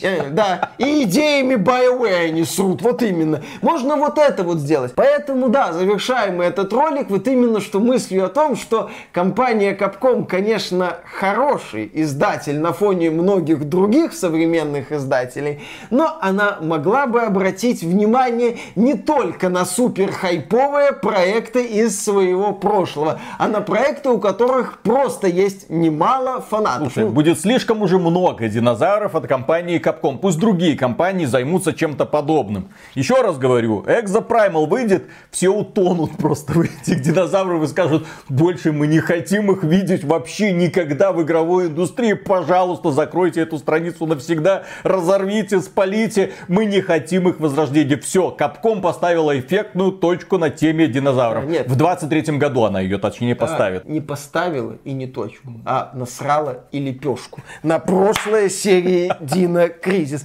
Э, 0.00 0.30
да, 0.30 0.70
и 0.78 1.02
идеями 1.02 1.54
BioWare 1.54 2.28
они 2.28 2.44
срут. 2.44 2.82
Вот 2.82 3.02
именно. 3.02 3.42
Можно 3.62 3.96
вот 3.96 4.18
это 4.18 4.42
вот 4.42 4.58
сделать. 4.58 4.92
Поэтому, 4.94 5.48
да, 5.48 5.72
завершаем 5.72 6.38
мы 6.38 6.44
этот 6.44 6.72
ролик 6.72 7.10
вот 7.10 7.26
именно 7.28 7.60
что 7.60 7.80
мыслью 7.80 8.26
о 8.26 8.28
том, 8.28 8.56
что 8.56 8.90
компания 9.12 9.76
Capcom, 9.76 10.26
конечно, 10.26 10.96
хороший 11.18 11.90
издатель 11.92 12.58
на 12.58 12.72
фоне 12.72 13.10
многих 13.10 13.68
других 13.68 14.12
современных 14.12 14.92
издателей, 14.92 15.60
но 15.90 16.16
она 16.20 16.58
могла 16.60 17.06
бы 17.06 17.22
обратить 17.22 17.82
внимание 17.82 18.58
не 18.76 18.94
только 18.94 19.48
на 19.48 19.64
супер 19.64 20.12
хайповые 20.12 20.92
проекты 20.92 21.64
из 21.64 22.02
своего 22.02 22.52
прошлого, 22.52 23.20
а 23.38 23.48
на 23.48 23.60
проекты, 23.60 24.10
у 24.10 24.18
которых 24.18 24.80
просто 24.80 25.26
есть 25.26 25.70
немало 25.70 26.40
фанатов. 26.40 26.92
Слушай, 26.92 27.04
ну, 27.04 27.10
будет 27.10 27.40
слишком 27.40 27.77
уже 27.82 27.98
много 27.98 28.48
динозавров 28.48 29.14
от 29.14 29.26
компании 29.26 29.80
Capcom. 29.80 30.18
Пусть 30.18 30.38
другие 30.38 30.76
компании 30.76 31.24
займутся 31.24 31.72
чем-то 31.72 32.06
подобным. 32.06 32.68
Еще 32.94 33.20
раз 33.20 33.38
говорю, 33.38 33.84
Exoprimal 33.86 34.66
выйдет, 34.66 35.06
все 35.30 35.48
утонут 35.48 36.16
просто 36.16 36.52
в 36.52 36.60
этих 36.60 37.02
динозавров 37.02 37.62
и 37.62 37.66
скажут, 37.66 38.06
больше 38.28 38.72
мы 38.72 38.86
не 38.86 39.00
хотим 39.00 39.50
их 39.50 39.64
видеть 39.64 40.04
вообще 40.04 40.52
никогда 40.52 41.12
в 41.12 41.22
игровой 41.22 41.66
индустрии. 41.66 42.14
Пожалуйста, 42.14 42.90
закройте 42.90 43.40
эту 43.40 43.58
страницу 43.58 44.06
навсегда, 44.06 44.64
разорвите, 44.82 45.60
спалите. 45.60 46.32
Мы 46.48 46.64
не 46.64 46.80
хотим 46.80 47.28
их 47.28 47.40
возрождения. 47.40 47.96
Все, 47.96 48.34
Capcom 48.38 48.80
поставила 48.80 49.38
эффектную 49.38 49.92
точку 49.92 50.38
на 50.38 50.50
теме 50.50 50.86
динозавров. 50.86 51.44
Нет. 51.46 51.68
В 51.68 51.76
23 51.76 52.38
году 52.38 52.64
она 52.64 52.80
ее 52.80 52.98
точнее 52.98 53.34
поставит. 53.34 53.84
не 53.88 54.00
поставила 54.00 54.76
и 54.84 54.92
не 54.92 55.06
точку, 55.06 55.52
а 55.64 55.90
насрала 55.94 56.64
и 56.72 56.78
лепешку. 56.78 57.40
На 57.68 57.78
прошлой 57.80 58.48
серии 58.48 59.12
Дина 59.20 59.68
Кризис. 59.68 60.24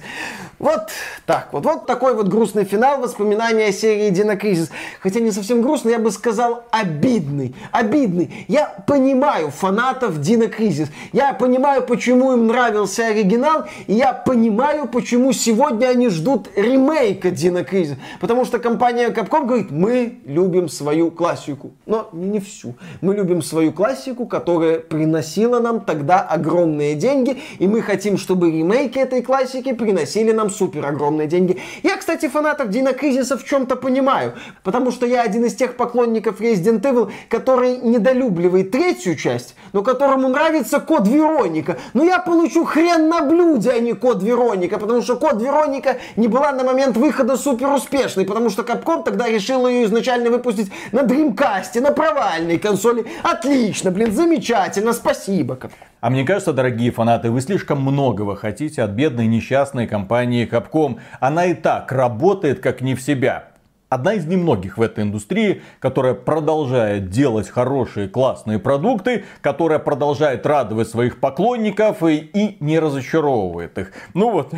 Вот 0.58 0.88
так 1.26 1.48
вот. 1.52 1.66
Вот 1.66 1.84
такой 1.84 2.14
вот 2.14 2.28
грустный 2.28 2.64
финал 2.64 2.98
воспоминания 2.98 3.70
серии 3.70 4.08
Дина 4.08 4.34
Кризис. 4.34 4.70
Хотя 5.00 5.20
не 5.20 5.30
совсем 5.30 5.60
грустный, 5.60 5.92
я 5.92 5.98
бы 5.98 6.10
сказал 6.10 6.64
обидный. 6.70 7.54
Обидный. 7.70 8.46
Я 8.48 8.74
понимаю 8.86 9.50
фанатов 9.50 10.22
Дина 10.22 10.46
Кризис. 10.46 10.88
Я 11.12 11.34
понимаю, 11.34 11.82
почему 11.82 12.32
им 12.32 12.46
нравился 12.46 13.08
оригинал. 13.08 13.64
И 13.88 13.92
я 13.92 14.14
понимаю, 14.14 14.88
почему 14.88 15.32
сегодня 15.32 15.88
они 15.88 16.08
ждут 16.08 16.48
ремейка 16.56 17.30
Дина 17.30 17.62
Кризис. 17.62 17.98
Потому 18.20 18.46
что 18.46 18.58
компания 18.58 19.08
Capcom 19.08 19.44
говорит, 19.44 19.70
мы 19.70 20.20
любим 20.24 20.70
свою 20.70 21.10
классику. 21.10 21.72
Но 21.84 22.08
не 22.14 22.40
всю. 22.40 22.74
Мы 23.02 23.14
любим 23.14 23.42
свою 23.42 23.70
классику, 23.72 24.24
которая 24.24 24.78
приносила 24.78 25.60
нам 25.60 25.80
тогда 25.82 26.20
огромные 26.20 26.94
деньги. 26.94 27.33
И 27.58 27.66
мы 27.66 27.82
хотим, 27.82 28.18
чтобы 28.18 28.50
ремейки 28.50 28.98
этой 28.98 29.22
классики 29.22 29.72
приносили 29.72 30.32
нам 30.32 30.50
супер 30.50 30.86
огромные 30.86 31.26
деньги. 31.26 31.60
Я, 31.82 31.96
кстати, 31.96 32.28
фанатов 32.28 32.70
Дина 32.70 32.92
Кризиса 32.92 33.36
в 33.36 33.44
чем-то 33.44 33.76
понимаю. 33.76 34.34
Потому 34.62 34.90
что 34.90 35.06
я 35.06 35.22
один 35.22 35.44
из 35.44 35.54
тех 35.54 35.76
поклонников 35.76 36.40
Resident 36.40 36.82
Evil, 36.82 37.12
который 37.28 37.78
недолюбливает 37.78 38.70
третью 38.70 39.16
часть, 39.16 39.54
но 39.72 39.82
которому 39.82 40.28
нравится 40.28 40.80
код 40.80 41.06
Вероника. 41.08 41.78
Но 41.94 42.04
я 42.04 42.18
получу 42.18 42.64
хрен 42.64 43.08
на 43.08 43.22
блюде, 43.22 43.70
а 43.70 43.80
не 43.80 43.92
код 43.92 44.22
Вероника, 44.22 44.78
потому 44.78 45.02
что 45.02 45.16
код 45.16 45.40
Вероника 45.40 45.98
не 46.16 46.28
была 46.28 46.52
на 46.52 46.64
момент 46.64 46.96
выхода 46.96 47.36
супер 47.36 47.68
успешной, 47.68 48.24
потому 48.24 48.50
что 48.50 48.62
Capcom 48.62 49.02
тогда 49.04 49.28
решил 49.28 49.66
ее 49.66 49.84
изначально 49.84 50.30
выпустить 50.30 50.70
на 50.92 51.00
Dreamcast, 51.00 51.80
на 51.80 51.92
провальной 51.92 52.58
консоли. 52.58 53.06
Отлично, 53.22 53.90
блин, 53.90 54.12
замечательно, 54.12 54.92
спасибо. 54.92 55.58
А 56.04 56.10
мне 56.10 56.22
кажется, 56.22 56.52
дорогие 56.52 56.90
фанаты, 56.90 57.30
вы 57.30 57.40
слишком 57.40 57.80
многого 57.80 58.36
хотите 58.36 58.82
от 58.82 58.90
бедной 58.90 59.26
несчастной 59.26 59.86
компании 59.86 60.46
Capcom. 60.46 61.00
Она 61.18 61.46
и 61.46 61.54
так 61.54 61.90
работает 61.92 62.60
как 62.60 62.82
не 62.82 62.94
в 62.94 63.00
себя 63.00 63.46
одна 63.88 64.12
из 64.12 64.26
немногих 64.26 64.76
в 64.76 64.82
этой 64.82 65.04
индустрии, 65.04 65.62
которая 65.78 66.12
продолжает 66.12 67.08
делать 67.08 67.48
хорошие, 67.48 68.06
классные 68.06 68.58
продукты, 68.58 69.24
которая 69.40 69.78
продолжает 69.78 70.44
радовать 70.44 70.88
своих 70.88 71.20
поклонников 71.20 72.02
и, 72.02 72.16
и 72.16 72.58
не 72.60 72.78
разочаровывает 72.78 73.78
их. 73.78 73.92
Ну 74.12 74.30
вот. 74.30 74.52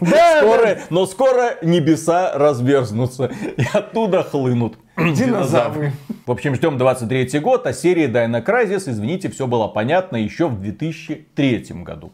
Да, 0.00 0.38
скоро, 0.42 0.62
да. 0.62 0.80
Но 0.90 1.06
скоро 1.06 1.56
небеса 1.62 2.32
разверзнутся 2.34 3.30
и 3.56 3.64
оттуда 3.72 4.22
хлынут 4.22 4.78
динозавры. 4.96 5.92
В 6.26 6.30
общем, 6.30 6.54
ждем 6.54 6.78
23 6.78 7.40
год, 7.40 7.66
а 7.66 7.72
серии 7.72 8.08
Dino 8.08 8.44
Crisis, 8.44 8.90
извините, 8.90 9.30
все 9.30 9.46
было 9.46 9.68
понятно 9.68 10.16
еще 10.16 10.48
в 10.48 10.60
2003 10.60 11.66
году. 11.82 12.12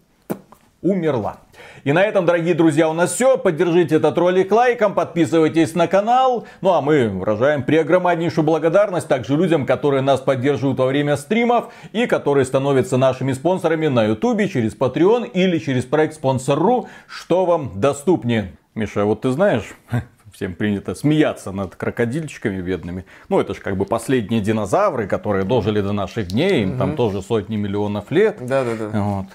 Умерла. 0.83 1.39
И 1.85 1.93
на 1.93 2.03
этом, 2.03 2.27
дорогие 2.27 2.55
друзья, 2.55 2.89
у 2.89 2.93
нас 2.93 3.13
все. 3.13 3.39
Поддержите 3.39 3.97
этот 3.97 4.19
ролик 4.19 4.51
лайком, 4.51 4.93
подписывайтесь 4.93 5.75
на 5.75 5.87
канал. 5.87 6.47
Ну 6.61 6.73
а 6.73 6.81
мы 6.81 7.09
выражаем 7.09 7.63
преогромаднейшую 7.63 8.45
благодарность 8.45 9.07
также 9.07 9.37
людям, 9.37 9.67
которые 9.67 10.03
нас 10.03 10.21
поддерживают 10.21 10.79
во 10.79 10.87
время 10.87 11.17
стримов 11.17 11.73
и 11.93 12.07
которые 12.07 12.45
становятся 12.45 12.97
нашими 12.97 13.33
спонсорами 13.33 13.87
на 13.87 14.05
ютубе 14.05 14.49
через 14.49 14.77
Patreon 14.77 15.31
или 15.31 15.59
через 15.59 15.85
проект 15.85 16.15
Спонсор.ру, 16.15 16.89
что 17.07 17.47
вам 17.47 17.73
доступнее. 17.77 18.57
Миша, 18.75 19.05
вот 19.05 19.21
ты 19.21 19.31
знаешь, 19.31 19.73
всем 20.35 20.55
принято 20.55 20.95
смеяться 20.95 21.53
над 21.53 21.77
крокодильчиками 21.77 22.61
бедными. 22.61 23.05
Ну, 23.29 23.39
это 23.39 23.55
же 23.55 23.61
как 23.61 23.77
бы 23.77 23.85
последние 23.85 24.41
динозавры, 24.41 25.07
которые 25.07 25.45
дожили 25.45 25.81
до 25.81 25.93
наших 25.93 26.29
дней, 26.29 26.63
им 26.63 26.71
угу. 26.71 26.79
там 26.79 26.97
тоже 26.97 27.23
сотни 27.23 27.57
миллионов 27.57 28.11
лет. 28.11 28.39
Да-да-да. 28.41 28.91
Вот. 29.01 29.27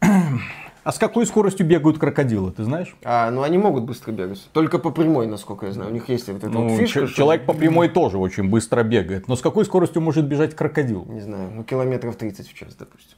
А 0.84 0.92
с 0.92 0.98
какой 0.98 1.24
скоростью 1.26 1.66
бегают 1.66 1.98
крокодилы, 1.98 2.52
ты 2.52 2.62
знаешь? 2.62 2.94
А, 3.04 3.30
ну 3.30 3.42
они 3.42 3.56
могут 3.56 3.84
быстро 3.84 4.12
бегать. 4.12 4.46
Только 4.52 4.78
по 4.78 4.90
прямой, 4.90 5.26
насколько 5.26 5.64
я 5.66 5.72
знаю. 5.72 5.90
У 5.90 5.94
них 5.94 6.10
есть 6.10 6.28
вот 6.28 6.36
эта 6.36 6.50
ну, 6.50 6.68
вот 6.68 6.78
фишка. 6.78 7.08
Человек 7.08 7.44
что... 7.44 7.52
по 7.52 7.58
прямой 7.58 7.88
тоже 7.88 8.18
очень 8.18 8.50
быстро 8.50 8.82
бегает. 8.82 9.26
Но 9.26 9.34
с 9.34 9.40
какой 9.40 9.64
скоростью 9.64 10.02
может 10.02 10.26
бежать 10.26 10.54
крокодил? 10.54 11.06
Не 11.08 11.20
знаю, 11.20 11.50
ну 11.50 11.64
километров 11.64 12.16
30 12.16 12.46
в 12.46 12.54
час, 12.54 12.74
допустим. 12.78 13.16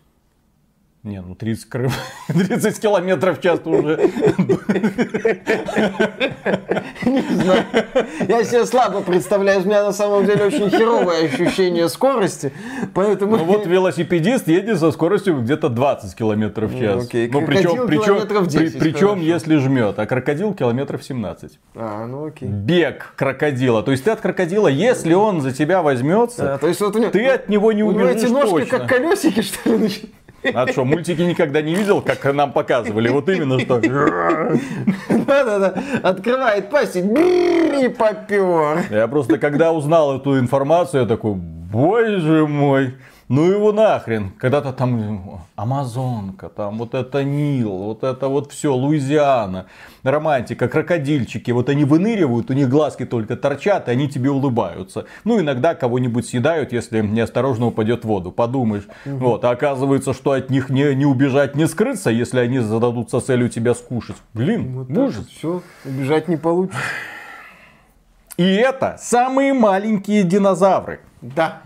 Не, 1.02 1.20
ну 1.20 1.34
30, 1.34 1.68
30 2.28 2.80
километров 2.82 3.38
в 3.38 3.42
час 3.42 3.60
уже. 3.64 3.96
Не 7.05 7.20
знаю. 7.42 7.64
Я 8.28 8.44
себе 8.44 8.64
слабо 8.66 9.01
представляю. 9.03 9.62
У 9.62 9.66
меня 9.66 9.84
на 9.84 9.92
самом 9.92 10.24
деле 10.26 10.44
очень 10.44 10.70
херовое 10.70 11.26
ощущение 11.26 11.88
скорости. 11.88 12.53
Поэтому... 12.94 13.36
Ну 13.36 13.44
вот 13.44 13.66
велосипедист 13.66 14.49
едет 14.49 14.78
со 14.78 14.90
скоростью 14.92 15.40
где-то 15.40 15.68
20 15.68 16.14
километров 16.14 16.70
в 16.72 16.78
час. 16.78 17.05
окей. 17.05 17.28
Ну 17.32 17.44
причем, 17.44 17.86
причем, 17.86 18.05
километров 18.05 18.47
10, 18.49 18.78
причем 18.78 19.20
если 19.20 19.57
жмет, 19.57 19.99
а 19.99 20.07
крокодил 20.07 20.55
километров 20.55 21.03
17. 21.05 21.59
А, 21.74 22.07
ну 22.07 22.26
окей. 22.26 22.49
Бег 22.49 23.12
крокодила. 23.16 23.82
То 23.82 23.90
есть 23.90 24.05
ты 24.05 24.11
от 24.11 24.20
крокодила, 24.20 24.68
если 24.68 25.14
он 25.14 25.40
за 25.40 25.53
тебя 25.53 25.82
возьмется, 25.82 26.42
Да, 26.42 26.59
то 26.59 26.68
есть 26.68 26.80
вот 26.80 26.97
у 26.97 26.99
него, 26.99 27.11
ты 27.11 27.26
от 27.26 27.49
него 27.49 27.72
не 27.72 27.82
у 27.82 27.90
него 27.92 28.07
эти 28.07 28.18
убежишь 28.26 28.30
ножки 28.30 28.51
точно. 28.70 28.78
как 28.78 28.88
колесики, 28.88 29.42
что 29.42 29.74
ли? 29.74 29.90
А 30.55 30.66
что, 30.68 30.84
мультики 30.84 31.22
никогда 31.22 31.61
не 31.62 31.74
видел, 31.74 32.01
как 32.01 32.24
нам 32.32 32.53
показывали? 32.53 33.09
Вот 33.09 33.28
именно 33.28 33.59
что. 33.59 33.80
Да-да-да. 33.80 35.74
Открывает 36.03 36.70
пасть 36.70 36.97
и 36.97 37.89
попер. 37.89 38.84
Я 38.91 39.09
просто 39.09 39.39
когда 39.39 39.72
узнал 39.72 40.18
эту 40.18 40.39
информацию, 40.39 41.03
я 41.03 41.09
такой, 41.09 41.34
боже 41.34 42.47
мой, 42.47 42.95
ну 43.29 43.51
его 43.51 43.72
нахрен. 43.72 44.31
Когда-то 44.39 44.72
там 44.72 45.43
Амазонка, 45.57 46.49
там 46.49 46.79
вот 46.79 46.95
это 46.95 47.24
Нил, 47.24 47.70
вот 47.70 48.05
это 48.05 48.29
вот 48.29 48.53
все, 48.53 48.74
Луизиана, 48.74 49.66
романтика, 50.03 50.68
крокодильчики. 50.68 51.51
Вот 51.51 51.68
они 51.68 51.85
выныривают, 51.85 52.51
у 52.51 52.53
них 52.53 52.68
глазки 52.68 53.05
только 53.05 53.37
торчат, 53.37 53.89
и 53.89 53.91
они 53.91 54.09
тебе 54.09 54.31
улыбаются. 54.31 55.07
Ну, 55.24 55.41
иногда 55.41 55.74
кого-нибудь 55.74 56.27
съедают, 56.27 56.72
если 56.72 57.01
неосторожно 57.01 57.66
упадет 57.66 58.05
в 58.05 58.09
воду. 58.09 58.31
Подумаешь. 58.31 58.87
Вот, 59.05 59.45
а 59.45 59.51
оказывается, 59.51 60.12
что 60.12 60.33
от 60.33 60.51
них 60.51 60.70
не, 60.70 60.95
не 60.95 61.07
убежать, 61.07 61.57
не 61.57 61.66
скрыться, 61.66 62.11
если 62.11 62.41
они 62.41 62.59
зададутся 62.61 63.20
целью 63.20 63.49
тебя 63.49 63.74
скушать. 63.74 64.16
Блин, 64.35 64.74
Вот 64.74 64.89
вот 64.89 65.27
Все, 65.29 65.62
убежать 65.85 66.29
не 66.29 66.37
получится. 66.37 66.79
И 68.37 68.45
это 68.45 68.97
самые 69.01 69.55
маленькие 69.55 70.22
динозавры. 70.22 71.01
Да. 71.22 71.62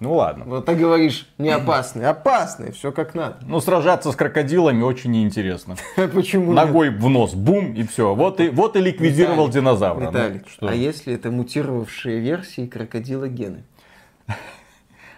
Ну 0.00 0.14
ладно. 0.14 0.44
Вот 0.46 0.66
ты 0.66 0.76
говоришь, 0.76 1.28
не 1.38 1.50
опасные. 1.50 2.06
Опасные, 2.08 2.70
все 2.70 2.92
как 2.92 3.14
надо. 3.14 3.38
Ну, 3.42 3.60
сражаться 3.60 4.12
с 4.12 4.16
крокодилами 4.16 4.82
очень 4.82 5.10
неинтересно. 5.10 5.74
Почему? 6.14 6.52
Ногой 6.52 6.90
в 6.90 7.08
нос, 7.08 7.34
бум, 7.34 7.74
и 7.74 7.82
все. 7.82 8.14
Вот 8.14 8.40
и, 8.40 8.48
вот 8.48 8.76
и 8.76 8.80
ликвидировал 8.80 9.48
динозавра. 9.48 10.04
Ну, 10.04 10.10
Виталик, 10.10 10.44
а 10.60 10.74
если 10.74 11.14
это 11.14 11.30
мутировавшие 11.30 12.20
версии 12.20 12.66
крокодила 12.66 13.28
Гены? 13.28 13.64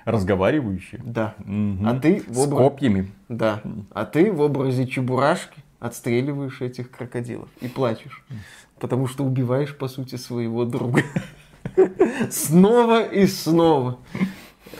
разговаривающие? 0.04 1.00
Да. 1.04 1.34
А 1.84 1.94
ты 2.00 2.24
в 2.26 2.34
С 2.34 2.46
обра- 2.46 2.56
копьями. 2.56 3.10
Да. 3.28 3.60
А 3.92 4.04
ты 4.04 4.32
в 4.32 4.40
образе 4.40 4.86
чебурашки 4.86 5.62
отстреливаешь 5.78 6.60
этих 6.60 6.90
крокодилов 6.90 7.48
и 7.60 7.68
плачешь. 7.68 8.24
Потому 8.78 9.06
что 9.06 9.24
убиваешь, 9.24 9.76
по 9.76 9.88
сути, 9.88 10.16
своего 10.16 10.64
друга. 10.64 11.02
Снова 12.30 13.02
и 13.02 13.26
снова. 13.26 13.98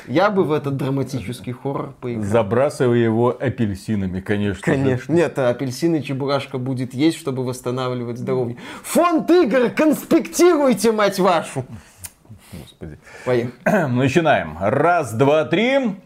Я 0.07 0.30
бы 0.30 0.45
в 0.45 0.53
этот 0.53 0.76
драматический 0.76 1.53
хоррор 1.53 1.95
поиграл. 2.01 2.24
Забрасывая 2.24 2.99
его 2.99 3.30
апельсинами, 3.30 4.20
конечно. 4.20 4.55
же. 4.55 4.62
Конечно. 4.62 5.12
Нет, 5.12 5.38
а 5.38 5.49
апельсины 5.49 6.03
чебурашка 6.03 6.59
будет 6.59 6.95
есть, 6.95 7.18
чтобы 7.18 7.45
восстанавливать 7.45 8.18
здоровье. 8.18 8.57
Фонд 8.82 9.30
игр, 9.30 9.70
конспектируйте, 9.70 10.93
мать 10.93 11.18
вашу. 11.18 11.64
Господи. 12.53 12.99
Поехали. 13.24 13.53
Начинаем. 13.64 14.57
Раз, 14.61 15.12
два, 15.12 15.45
три. 15.45 15.97